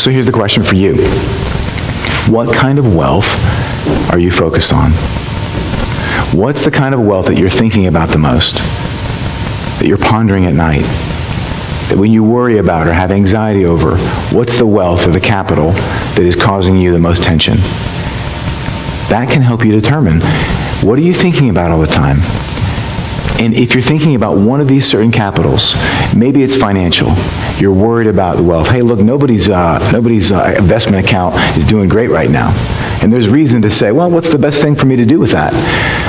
So 0.00 0.12
here's 0.12 0.26
the 0.26 0.30
question 0.30 0.62
for 0.62 0.76
you. 0.76 0.94
What 2.30 2.54
kind 2.54 2.78
of 2.78 2.94
wealth 2.94 3.26
are 4.12 4.18
you 4.20 4.30
focused 4.30 4.72
on? 4.72 4.92
What's 6.38 6.62
the 6.62 6.70
kind 6.70 6.94
of 6.94 7.00
wealth 7.00 7.26
that 7.26 7.36
you're 7.36 7.50
thinking 7.50 7.88
about 7.88 8.10
the 8.10 8.18
most? 8.18 8.60
That 9.82 9.88
you're 9.88 9.98
pondering 9.98 10.46
at 10.46 10.54
night, 10.54 10.84
that 11.88 11.96
when 11.98 12.12
you 12.12 12.22
worry 12.22 12.58
about 12.58 12.86
or 12.86 12.92
have 12.92 13.10
anxiety 13.10 13.64
over, 13.64 13.96
what's 14.32 14.56
the 14.56 14.64
wealth 14.64 15.08
or 15.08 15.10
the 15.10 15.18
capital 15.18 15.72
that 15.72 16.20
is 16.20 16.36
causing 16.36 16.76
you 16.76 16.92
the 16.92 17.00
most 17.00 17.24
tension? 17.24 17.56
That 19.10 19.28
can 19.28 19.42
help 19.42 19.64
you 19.64 19.72
determine 19.72 20.20
what 20.86 21.00
are 21.00 21.02
you 21.02 21.12
thinking 21.12 21.50
about 21.50 21.72
all 21.72 21.80
the 21.80 21.88
time? 21.88 22.18
And 23.40 23.54
if 23.54 23.74
you're 23.74 23.82
thinking 23.82 24.14
about 24.14 24.36
one 24.38 24.60
of 24.60 24.68
these 24.68 24.86
certain 24.86 25.10
capitals, 25.10 25.74
maybe 26.16 26.44
it's 26.44 26.54
financial. 26.54 27.12
You're 27.58 27.74
worried 27.74 28.06
about 28.06 28.36
the 28.36 28.44
wealth. 28.44 28.68
Hey, 28.68 28.82
look, 28.82 29.00
nobody's, 29.00 29.48
uh, 29.48 29.90
nobody's 29.90 30.30
uh, 30.30 30.54
investment 30.56 31.04
account 31.04 31.34
is 31.58 31.66
doing 31.66 31.88
great 31.88 32.08
right 32.08 32.30
now. 32.30 32.52
And 33.02 33.12
there's 33.12 33.28
reason 33.28 33.62
to 33.62 33.70
say, 33.70 33.90
well, 33.90 34.08
what's 34.08 34.30
the 34.30 34.38
best 34.38 34.62
thing 34.62 34.76
for 34.76 34.86
me 34.86 34.94
to 34.96 35.04
do 35.04 35.18
with 35.18 35.32
that? 35.32 35.52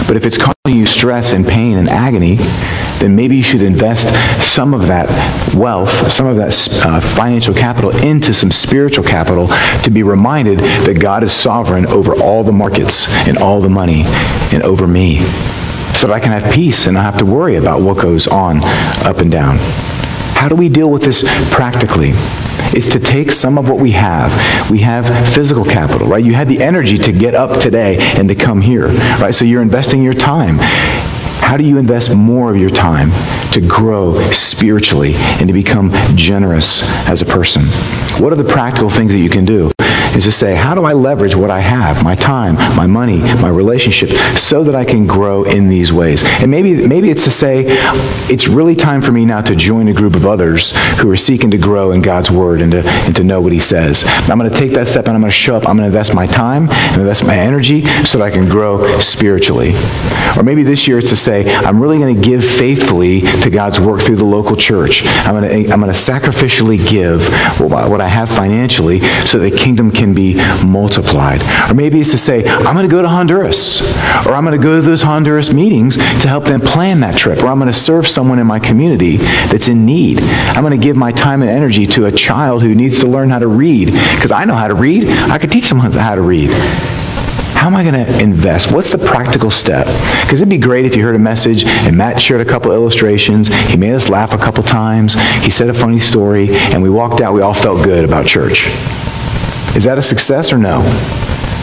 But 0.07 0.15
if 0.15 0.25
it's 0.25 0.37
causing 0.37 0.79
you 0.79 0.85
stress 0.85 1.33
and 1.33 1.45
pain 1.45 1.77
and 1.77 1.89
agony, 1.89 2.35
then 2.99 3.15
maybe 3.15 3.35
you 3.35 3.43
should 3.43 3.63
invest 3.63 4.07
some 4.41 4.75
of 4.75 4.87
that 4.87 5.09
wealth, 5.55 6.11
some 6.11 6.27
of 6.27 6.37
that 6.37 6.55
uh, 6.85 7.01
financial 7.01 7.53
capital 7.53 7.89
into 7.97 8.33
some 8.33 8.51
spiritual 8.51 9.03
capital 9.03 9.47
to 9.83 9.89
be 9.89 10.03
reminded 10.03 10.59
that 10.59 10.99
God 10.99 11.23
is 11.23 11.33
sovereign 11.33 11.87
over 11.87 12.15
all 12.21 12.43
the 12.43 12.51
markets 12.51 13.11
and 13.27 13.37
all 13.39 13.59
the 13.59 13.69
money 13.69 14.03
and 14.53 14.61
over 14.63 14.87
me 14.87 15.19
so 15.93 16.07
that 16.07 16.11
I 16.11 16.19
can 16.19 16.31
have 16.31 16.53
peace 16.53 16.85
and 16.85 16.93
not 16.93 17.03
have 17.05 17.17
to 17.17 17.25
worry 17.25 17.55
about 17.55 17.81
what 17.81 17.97
goes 17.97 18.27
on 18.27 18.59
up 19.05 19.17
and 19.17 19.31
down. 19.31 19.57
How 20.35 20.47
do 20.47 20.55
we 20.55 20.69
deal 20.69 20.91
with 20.91 21.03
this 21.03 21.23
practically? 21.51 22.11
Is 22.75 22.89
to 22.89 22.99
take 22.99 23.31
some 23.31 23.57
of 23.59 23.69
what 23.69 23.79
we 23.79 23.91
have. 23.91 24.31
We 24.71 24.79
have 24.79 25.05
physical 25.33 25.63
capital, 25.63 26.07
right? 26.07 26.23
You 26.23 26.33
had 26.33 26.47
the 26.47 26.61
energy 26.61 26.97
to 26.97 27.11
get 27.11 27.35
up 27.35 27.59
today 27.59 27.97
and 28.17 28.27
to 28.29 28.35
come 28.35 28.61
here, 28.61 28.87
right? 29.19 29.33
So 29.33 29.45
you're 29.45 29.61
investing 29.61 30.01
your 30.01 30.15
time 30.15 30.57
How 31.43 31.57
do 31.57 31.65
you 31.65 31.77
invest 31.77 32.15
more 32.15 32.49
of 32.49 32.57
your 32.57 32.69
time 32.69 33.11
to 33.51 33.61
grow 33.61 34.19
spiritually 34.31 35.13
and 35.15 35.47
to 35.47 35.53
become 35.53 35.91
generous 36.15 36.81
as 37.07 37.21
a 37.21 37.25
person? 37.25 37.63
What 38.23 38.31
are 38.31 38.37
the 38.37 38.45
practical 38.45 38.89
things 38.89 39.11
that 39.11 39.19
you 39.19 39.29
can 39.29 39.43
do? 39.45 39.71
Is 40.15 40.25
to 40.25 40.31
say, 40.31 40.53
how 40.53 40.75
do 40.75 40.83
I 40.83 40.93
leverage 40.93 41.35
what 41.35 41.49
I 41.49 41.59
have, 41.59 42.03
my 42.03 42.13
time, 42.13 42.55
my 42.75 42.85
money, 42.85 43.17
my 43.17 43.49
relationship, 43.49 44.09
so 44.37 44.63
that 44.63 44.75
I 44.75 44.85
can 44.85 45.07
grow 45.07 45.43
in 45.43 45.69
these 45.69 45.91
ways? 45.91 46.23
And 46.23 46.51
maybe, 46.51 46.87
maybe 46.87 47.09
it's 47.09 47.23
to 47.23 47.31
say, 47.31 47.65
it's 48.29 48.47
really 48.47 48.75
time 48.75 49.01
for 49.01 49.11
me 49.11 49.25
now 49.25 49.41
to 49.41 49.55
join 49.55 49.87
a 49.87 49.93
group 49.93 50.15
of 50.15 50.25
others 50.25 50.71
who 50.99 51.09
are 51.09 51.17
seeking 51.17 51.49
to 51.51 51.57
grow 51.57 51.91
in 51.91 52.01
God's 52.01 52.29
Word 52.29 52.61
and 52.61 52.71
to, 52.73 52.83
and 52.87 53.15
to 53.15 53.23
know 53.23 53.41
what 53.41 53.53
He 53.53 53.59
says. 53.59 54.03
I'm 54.05 54.37
going 54.37 54.51
to 54.51 54.55
take 54.55 54.73
that 54.73 54.87
step 54.87 55.07
and 55.07 55.15
I'm 55.15 55.21
going 55.21 55.31
to 55.31 55.37
show 55.37 55.55
up. 55.55 55.67
I'm 55.67 55.77
going 55.77 55.89
to 55.89 55.97
invest 55.97 56.13
my 56.13 56.27
time 56.27 56.69
and 56.69 57.01
invest 57.01 57.25
my 57.25 57.35
energy 57.35 57.81
so 58.05 58.19
that 58.19 58.25
I 58.25 58.29
can 58.29 58.47
grow 58.47 58.99
spiritually. 58.99 59.73
Or 60.37 60.43
maybe 60.43 60.61
this 60.61 60.87
year 60.87 60.99
it's 60.99 61.09
to 61.09 61.15
say, 61.15 61.55
I'm 61.55 61.81
really 61.81 61.97
going 61.97 62.15
to 62.15 62.21
give 62.21 62.45
faithfully 62.45 63.21
to 63.21 63.49
God's 63.49 63.79
work 63.79 64.01
through 64.01 64.17
the 64.17 64.25
local 64.25 64.55
church. 64.55 65.03
I'm 65.05 65.39
going 65.39 65.65
to, 65.65 65.71
I'm 65.71 65.79
going 65.79 65.91
to 65.91 65.97
sacrificially 65.97 66.87
give 66.87 67.27
what 67.59 68.01
I 68.01 68.07
have 68.07 68.29
financially 68.29 68.99
so 69.25 69.39
that 69.39 69.49
the 69.49 69.57
kingdom 69.57 69.91
can 69.91 70.02
be 70.11 70.35
multiplied. 70.65 71.41
Or 71.69 71.75
maybe 71.75 72.01
it's 72.01 72.11
to 72.11 72.17
say, 72.17 72.45
I'm 72.45 72.73
going 72.73 72.89
to 72.89 72.91
go 72.91 73.01
to 73.03 73.07
Honduras. 73.07 73.81
Or 74.25 74.33
I'm 74.33 74.43
going 74.43 74.59
to 74.59 74.63
go 74.63 74.77
to 74.77 74.81
those 74.81 75.03
Honduras 75.03 75.53
meetings 75.53 75.95
to 75.95 76.27
help 76.27 76.45
them 76.45 76.61
plan 76.61 77.01
that 77.01 77.15
trip. 77.17 77.43
Or 77.43 77.47
I'm 77.47 77.59
going 77.59 77.71
to 77.71 77.77
serve 77.77 78.07
someone 78.07 78.39
in 78.39 78.47
my 78.47 78.59
community 78.59 79.17
that's 79.17 79.67
in 79.67 79.85
need. 79.85 80.19
I'm 80.21 80.63
going 80.63 80.77
to 80.77 80.83
give 80.83 80.95
my 80.95 81.11
time 81.11 81.41
and 81.41 81.49
energy 81.51 81.85
to 81.87 82.05
a 82.05 82.11
child 82.11 82.63
who 82.63 82.73
needs 82.73 82.99
to 83.01 83.07
learn 83.07 83.29
how 83.29 83.39
to 83.39 83.47
read. 83.47 83.91
Because 84.15 84.31
I 84.31 84.45
know 84.45 84.55
how 84.55 84.67
to 84.67 84.75
read. 84.75 85.07
I 85.07 85.37
could 85.37 85.51
teach 85.51 85.65
someone 85.65 85.91
how 85.91 86.15
to 86.15 86.21
read. 86.21 86.49
How 87.63 87.67
am 87.67 87.75
I 87.75 87.83
going 87.83 88.05
to 88.05 88.19
invest? 88.19 88.73
What's 88.73 88.91
the 88.91 88.97
practical 88.97 89.49
step? 89.49 89.85
Because 90.21 90.41
it'd 90.41 90.49
be 90.49 90.57
great 90.57 90.85
if 90.85 90.97
you 90.97 91.03
heard 91.03 91.15
a 91.15 91.19
message 91.19 91.63
and 91.63 91.95
Matt 91.95 92.21
shared 92.21 92.41
a 92.41 92.45
couple 92.45 92.73
illustrations. 92.73 93.47
He 93.47 93.77
made 93.77 93.93
us 93.93 94.09
laugh 94.09 94.33
a 94.33 94.37
couple 94.37 94.63
times. 94.63 95.13
He 95.43 95.49
said 95.49 95.69
a 95.69 95.73
funny 95.73 96.01
story, 96.01 96.49
and 96.49 96.83
we 96.83 96.89
walked 96.89 97.21
out. 97.21 97.33
We 97.33 97.41
all 97.41 97.53
felt 97.53 97.81
good 97.83 98.03
about 98.03 98.25
church. 98.25 98.65
Is 99.75 99.85
that 99.85 99.97
a 99.97 100.01
success 100.01 100.53
or 100.53 100.57
no? 100.57 100.81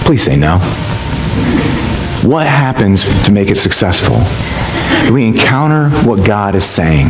Please 0.04 0.24
say 0.24 0.36
no. 0.36 0.58
What 2.22 2.46
happens 2.46 3.04
to 3.24 3.32
make 3.32 3.50
it 3.50 3.56
successful? 3.56 4.16
We 5.12 5.26
encounter 5.26 5.90
what 6.06 6.26
God 6.26 6.54
is 6.54 6.64
saying, 6.64 7.08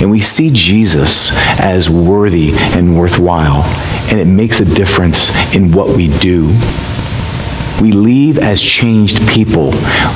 and 0.00 0.10
we 0.10 0.20
see 0.20 0.50
Jesus 0.50 1.30
as 1.60 1.90
worthy 1.90 2.52
and 2.54 2.98
worthwhile, 2.98 3.64
and 4.10 4.18
it 4.18 4.26
makes 4.26 4.60
a 4.60 4.64
difference 4.64 5.28
in 5.54 5.72
what 5.72 5.94
we 5.94 6.08
do. 6.18 6.46
We 7.82 7.92
leave 7.92 8.38
as 8.38 8.62
changed 8.62 9.26
people 9.28 9.70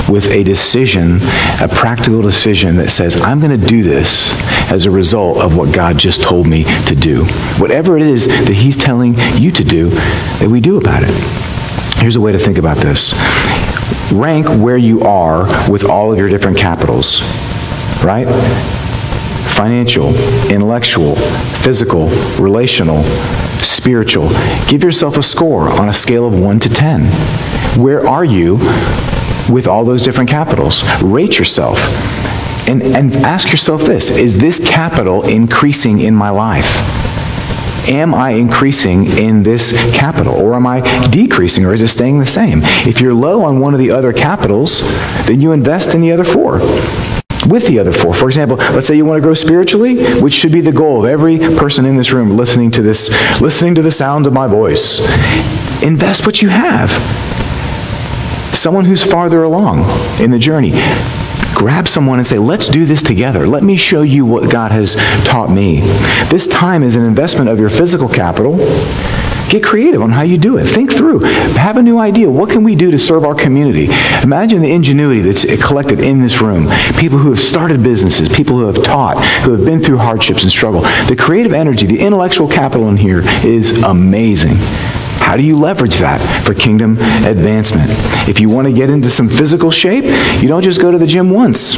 with 0.09 0.31
a 0.31 0.43
decision, 0.43 1.19
a 1.61 1.69
practical 1.71 2.23
decision 2.23 2.77
that 2.77 2.91
says, 2.91 3.21
I'm 3.21 3.41
going 3.41 3.61
to 3.61 3.67
do 3.67 3.83
this 3.83 4.31
as 4.71 4.85
a 4.85 4.91
result 4.91 5.39
of 5.39 5.57
what 5.57 5.75
God 5.75 5.99
just 5.99 6.21
told 6.21 6.47
me 6.47 6.65
to 6.87 6.95
do. 6.95 7.25
Whatever 7.59 7.97
it 7.97 8.03
is 8.03 8.27
that 8.27 8.55
He's 8.55 8.77
telling 8.77 9.15
you 9.35 9.51
to 9.53 9.65
do, 9.65 9.89
that 9.89 10.49
we 10.51 10.61
do 10.61 10.77
about 10.77 11.03
it. 11.05 11.11
Here's 11.99 12.17
a 12.17 12.21
way 12.21 12.33
to 12.33 12.39
think 12.39 12.59
about 12.59 12.77
this 12.77 13.13
rank 14.13 14.47
where 14.47 14.77
you 14.77 15.03
are 15.03 15.71
with 15.71 15.85
all 15.85 16.13
of 16.13 16.19
your 16.19 16.29
different 16.29 16.57
capitals, 16.57 17.21
right? 18.05 18.27
Financial, 19.55 20.15
intellectual, 20.51 21.17
physical, 21.17 22.09
relational, 22.39 23.03
spiritual. 23.65 24.29
Give 24.69 24.83
yourself 24.85 25.17
a 25.19 25.23
score 25.23 25.69
on 25.69 25.89
a 25.89 25.95
scale 25.95 26.27
of 26.27 26.39
1 26.39 26.61
to 26.61 26.69
10. 26.69 27.03
Where 27.81 28.07
are 28.07 28.25
you 28.25 28.57
with 29.51 29.67
all 29.67 29.85
those 29.85 30.03
different 30.03 30.31
capitals? 30.31 30.83
Rate 31.03 31.39
yourself. 31.39 31.79
And, 32.69 32.83
and 32.83 33.15
ask 33.17 33.51
yourself 33.51 33.83
this 33.83 34.11
Is 34.11 34.39
this 34.39 34.67
capital 34.69 35.27
increasing 35.27 36.01
in 36.01 36.15
my 36.15 36.29
life? 36.29 36.67
Am 37.89 38.15
I 38.15 38.33
increasing 38.33 39.07
in 39.07 39.43
this 39.43 39.73
capital 39.97 40.35
or 40.35 40.53
am 40.55 40.67
I 40.67 41.09
decreasing 41.09 41.65
or 41.65 41.73
is 41.73 41.81
it 41.81 41.89
staying 41.89 42.19
the 42.19 42.27
same? 42.27 42.61
If 42.63 43.01
you're 43.01 43.15
low 43.15 43.43
on 43.43 43.61
one 43.61 43.73
of 43.73 43.81
the 43.81 43.91
other 43.91 44.13
capitals, 44.13 44.81
then 45.27 45.41
you 45.41 45.53
invest 45.53 45.95
in 45.95 46.03
the 46.03 46.13
other 46.13 46.25
four 46.25 46.59
with 47.49 47.67
the 47.67 47.79
other 47.79 47.95
four. 47.95 48.13
For 48.13 48.29
example, 48.29 48.59
let's 48.59 48.87
say 48.87 48.97
you 48.97 49.07
want 49.07 49.17
to 49.17 49.23
grow 49.23 49.33
spiritually, 49.33 50.21
which 50.21 50.35
should 50.35 50.53
be 50.53 50.61
the 50.61 50.73
goal 50.73 51.07
of 51.07 51.11
every 51.11 51.39
person 51.39 51.87
in 51.87 51.97
this 51.97 52.13
room 52.13 52.37
listening 52.37 52.71
to 52.73 52.83
this, 52.83 53.09
listening 53.41 53.75
to 53.77 53.83
the 53.83 53.93
sound 53.93 54.27
of 54.27 54.35
my 54.35 54.47
voice. 54.47 55.01
Invest 55.83 56.27
what 56.27 56.43
you 56.43 56.51
have. 56.51 56.91
Someone 58.55 58.85
who's 58.85 59.03
farther 59.03 59.45
along 59.45 59.87
in 60.21 60.31
the 60.31 60.39
journey. 60.39 60.73
Grab 61.55 61.89
someone 61.89 62.19
and 62.19 62.27
say, 62.27 62.39
let's 62.39 62.69
do 62.69 62.85
this 62.85 63.03
together. 63.03 63.47
Let 63.47 63.63
me 63.63 63.77
show 63.77 64.03
you 64.03 64.25
what 64.25 64.51
God 64.51 64.73
has 64.73 64.95
taught 65.25 65.51
me. 65.51 65.81
This 66.29 66.47
time 66.47 66.83
is 66.83 66.97
an 66.97 67.05
investment 67.05 67.49
of 67.49 67.59
your 67.59 67.71
physical 67.71 68.09
capital 68.09 68.59
Get 69.49 69.63
creative 69.63 70.03
on 70.03 70.11
how 70.11 70.23
you 70.23 70.37
do 70.37 70.59
it. 70.59 70.67
Think 70.67 70.93
through. 70.93 71.21
Have 71.21 71.79
a 71.79 71.83
new 71.83 71.99
idea. 71.99 72.31
What 72.31 72.51
can 72.51 72.65
we 72.65 72.75
do 72.75 72.91
to 72.91 72.99
serve 72.99 73.25
our 73.25 73.35
community? 73.35 73.87
Imagine 74.23 74.61
the 74.61 74.71
ingenuity 74.71 75.23
that's 75.23 75.47
collected 75.67 76.01
in 76.01 76.21
this 76.21 76.43
room. 76.43 76.69
People 76.99 77.17
who 77.17 77.31
have 77.31 77.41
started 77.41 77.83
businesses, 77.83 78.29
people 78.29 78.59
who 78.59 78.67
have 78.67 78.85
taught, 78.85 79.17
who 79.45 79.53
have 79.53 79.65
been 79.65 79.83
through 79.83 79.99
hardships 79.99 80.43
and 80.43 80.53
struggle. 80.53 80.83
The 80.83 81.17
creative 81.19 81.55
energy, 81.55 81.87
the 81.87 82.01
intellectual 82.01 82.47
capital 82.47 82.91
in 82.91 82.99
here 82.99 83.23
is 83.43 83.83
amazing. 83.83 84.57
How 85.29 85.37
do 85.37 85.43
you 85.43 85.59
leverage 85.59 85.97
that 85.97 86.23
for 86.43 86.55
kingdom 86.55 86.93
advancement? 87.27 87.91
If 88.27 88.41
you 88.41 88.49
want 88.49 88.67
to 88.67 88.73
get 88.73 88.89
into 88.89 89.11
some 89.11 89.29
physical 89.29 89.71
shape, 89.71 90.05
you 90.41 90.49
don't 90.49 90.63
just 90.63 90.81
go 90.81 90.91
to 90.91 90.97
the 90.97 91.07
gym 91.07 91.29
once. 91.29 91.75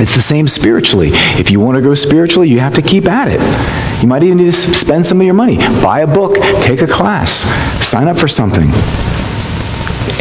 It's 0.00 0.14
the 0.14 0.22
same 0.22 0.48
spiritually. 0.48 1.10
If 1.12 1.50
you 1.50 1.60
want 1.60 1.76
to 1.76 1.82
grow 1.82 1.94
spiritually, 1.94 2.48
you 2.48 2.60
have 2.60 2.72
to 2.72 2.80
keep 2.80 3.06
at 3.08 3.28
it. 3.28 3.42
You 4.02 4.08
might 4.08 4.22
even 4.22 4.38
need 4.38 4.46
to 4.46 4.52
spend 4.52 5.04
some 5.04 5.20
of 5.20 5.26
your 5.26 5.34
money. 5.34 5.58
Buy 5.82 6.00
a 6.00 6.06
book, 6.06 6.36
take 6.62 6.80
a 6.80 6.86
class, 6.86 7.42
sign 7.86 8.08
up 8.08 8.16
for 8.16 8.26
something, 8.26 8.70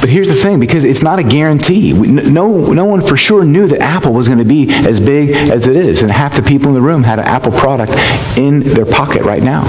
But 0.00 0.08
here's 0.08 0.28
the 0.28 0.34
thing 0.34 0.58
because 0.58 0.82
it's 0.82 1.02
not 1.02 1.18
a 1.18 1.22
guarantee. 1.22 1.92
No, 1.92 2.72
no 2.72 2.86
one 2.86 3.06
for 3.06 3.16
sure 3.16 3.44
knew 3.44 3.68
that 3.68 3.80
Apple 3.80 4.14
was 4.14 4.26
going 4.26 4.40
to 4.40 4.44
be 4.44 4.70
as 4.70 4.98
big 4.98 5.30
as 5.30 5.68
it 5.68 5.76
is. 5.76 6.00
And 6.02 6.10
half 6.10 6.34
the 6.34 6.42
people 6.42 6.68
in 6.68 6.74
the 6.74 6.80
room 6.80 7.04
had 7.04 7.18
an 7.18 7.26
Apple 7.26 7.52
product 7.52 7.92
in 8.38 8.60
their 8.60 8.86
pocket 8.86 9.22
right 9.22 9.42
now. 9.42 9.62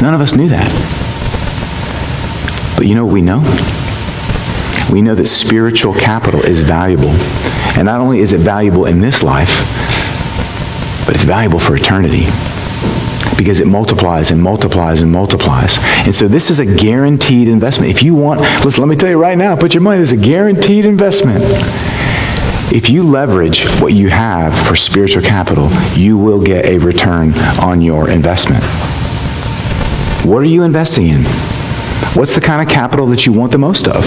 None 0.00 0.14
of 0.14 0.20
us 0.20 0.34
knew 0.34 0.48
that. 0.48 0.72
But 2.76 2.86
you 2.86 2.94
know 2.94 3.04
what 3.04 3.12
we 3.12 3.22
know? 3.22 3.42
We 4.92 5.02
know 5.02 5.14
that 5.14 5.26
spiritual 5.26 5.94
capital 5.94 6.40
is 6.40 6.60
valuable. 6.60 7.10
And 7.76 7.86
not 7.86 8.00
only 8.00 8.20
is 8.20 8.32
it 8.32 8.40
valuable 8.40 8.86
in 8.86 9.00
this 9.00 9.22
life, 9.22 9.54
but 11.06 11.14
it's 11.14 11.24
valuable 11.24 11.58
for 11.58 11.76
eternity 11.76 12.26
because 13.36 13.60
it 13.60 13.66
multiplies 13.66 14.30
and 14.30 14.42
multiplies 14.42 15.00
and 15.00 15.12
multiplies. 15.12 15.76
And 16.06 16.14
so 16.14 16.26
this 16.28 16.50
is 16.50 16.58
a 16.58 16.66
guaranteed 16.66 17.48
investment. 17.48 17.90
If 17.90 18.02
you 18.02 18.14
want, 18.14 18.40
listen, 18.64 18.82
let 18.82 18.88
me 18.88 18.96
tell 18.96 19.10
you 19.10 19.18
right 19.18 19.36
now, 19.36 19.56
put 19.56 19.74
your 19.74 19.82
money, 19.82 19.98
this 20.00 20.12
is 20.12 20.20
a 20.20 20.24
guaranteed 20.24 20.84
investment. 20.84 21.42
If 22.72 22.90
you 22.90 23.04
leverage 23.04 23.64
what 23.80 23.92
you 23.92 24.08
have 24.08 24.56
for 24.66 24.74
spiritual 24.74 25.22
capital, 25.22 25.68
you 25.94 26.18
will 26.18 26.42
get 26.42 26.64
a 26.64 26.78
return 26.78 27.34
on 27.62 27.80
your 27.80 28.10
investment. 28.10 28.64
What 30.24 30.38
are 30.38 30.46
you 30.46 30.62
investing 30.62 31.06
in? 31.06 31.24
What's 32.14 32.34
the 32.34 32.40
kind 32.40 32.66
of 32.66 32.72
capital 32.72 33.06
that 33.08 33.26
you 33.26 33.32
want 33.32 33.52
the 33.52 33.58
most 33.58 33.86
of? 33.86 34.04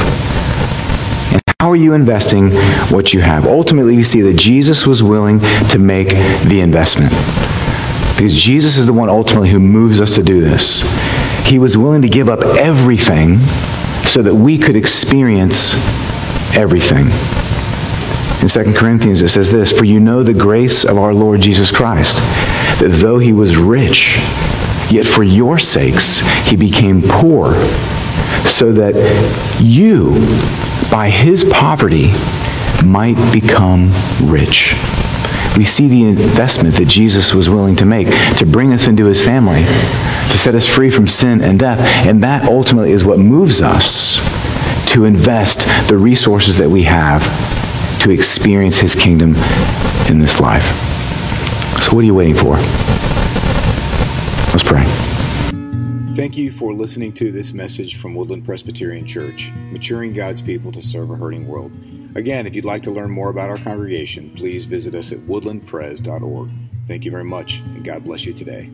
How 1.61 1.71
are 1.71 1.75
you 1.75 1.93
investing 1.93 2.51
what 2.87 3.13
you 3.13 3.19
have? 3.19 3.45
Ultimately, 3.45 3.97
we 3.97 4.03
see 4.05 4.21
that 4.21 4.37
Jesus 4.37 4.87
was 4.87 5.03
willing 5.03 5.41
to 5.71 5.77
make 5.77 6.07
the 6.45 6.61
investment. 6.61 7.11
Because 8.15 8.33
Jesus 8.33 8.77
is 8.77 8.85
the 8.85 8.93
one 8.93 9.09
ultimately 9.09 9.49
who 9.49 9.59
moves 9.59 9.99
us 9.99 10.15
to 10.15 10.23
do 10.23 10.39
this. 10.39 10.79
He 11.45 11.59
was 11.59 11.77
willing 11.77 12.01
to 12.03 12.07
give 12.07 12.29
up 12.29 12.39
everything 12.57 13.39
so 14.07 14.21
that 14.21 14.35
we 14.35 14.57
could 14.57 14.77
experience 14.77 15.73
everything. 16.55 17.07
In 18.41 18.47
2 18.47 18.79
Corinthians, 18.79 19.21
it 19.21 19.27
says 19.27 19.51
this 19.51 19.69
For 19.69 19.83
you 19.83 19.99
know 19.99 20.23
the 20.23 20.33
grace 20.33 20.85
of 20.85 20.97
our 20.97 21.13
Lord 21.13 21.41
Jesus 21.41 21.71
Christ, 21.71 22.15
that 22.79 22.99
though 23.01 23.19
he 23.19 23.33
was 23.33 23.57
rich, 23.57 24.15
yet 24.89 25.05
for 25.05 25.23
your 25.23 25.59
sakes 25.59 26.19
he 26.47 26.55
became 26.55 27.01
poor, 27.01 27.53
so 28.47 28.71
that 28.71 28.95
you, 29.61 30.15
by 30.91 31.09
his 31.09 31.43
poverty, 31.43 32.11
might 32.83 33.31
become 33.31 33.91
rich 34.21 34.73
we 35.59 35.65
see 35.65 35.89
the 35.89 36.03
investment 36.03 36.75
that 36.75 36.87
Jesus 36.87 37.33
was 37.33 37.49
willing 37.49 37.75
to 37.75 37.85
make 37.85 38.07
to 38.37 38.45
bring 38.45 38.71
us 38.71 38.87
into 38.87 39.05
his 39.05 39.21
family, 39.21 39.63
to 39.63 40.37
set 40.37 40.55
us 40.55 40.65
free 40.65 40.89
from 40.89 41.05
sin 41.05 41.41
and 41.41 41.59
death. 41.59 41.79
And 42.07 42.23
that 42.23 42.47
ultimately 42.49 42.91
is 42.91 43.03
what 43.03 43.19
moves 43.19 43.61
us 43.61 44.15
to 44.93 45.03
invest 45.03 45.67
the 45.89 45.97
resources 45.97 46.57
that 46.57 46.69
we 46.69 46.83
have 46.83 47.21
to 48.01 48.09
experience 48.09 48.77
his 48.77 48.95
kingdom 48.95 49.35
in 50.07 50.19
this 50.19 50.39
life. 50.39 50.63
So, 51.81 51.93
what 51.93 52.03
are 52.03 52.05
you 52.05 52.15
waiting 52.15 52.35
for? 52.35 52.55
Let's 54.53 54.63
pray. 54.63 55.08
Thank 56.19 56.35
you 56.35 56.51
for 56.51 56.73
listening 56.73 57.13
to 57.13 57.31
this 57.31 57.53
message 57.53 57.95
from 57.95 58.13
Woodland 58.13 58.43
Presbyterian 58.43 59.07
Church, 59.07 59.49
maturing 59.71 60.11
God's 60.11 60.41
people 60.41 60.69
to 60.73 60.81
serve 60.81 61.11
a 61.11 61.15
hurting 61.15 61.47
world. 61.47 61.71
Again, 62.13 62.45
if 62.45 62.53
you'd 62.53 62.65
like 62.65 62.83
to 62.83 62.91
learn 62.91 63.09
more 63.09 63.29
about 63.29 63.49
our 63.49 63.57
congregation, 63.57 64.29
please 64.35 64.65
visit 64.65 64.95
us 64.95 65.13
at 65.13 65.19
woodlandpres.org. 65.19 66.49
Thank 66.87 67.05
you 67.05 67.11
very 67.11 67.23
much, 67.23 67.59
and 67.59 67.85
God 67.85 68.03
bless 68.03 68.25
you 68.25 68.33
today. 68.33 68.69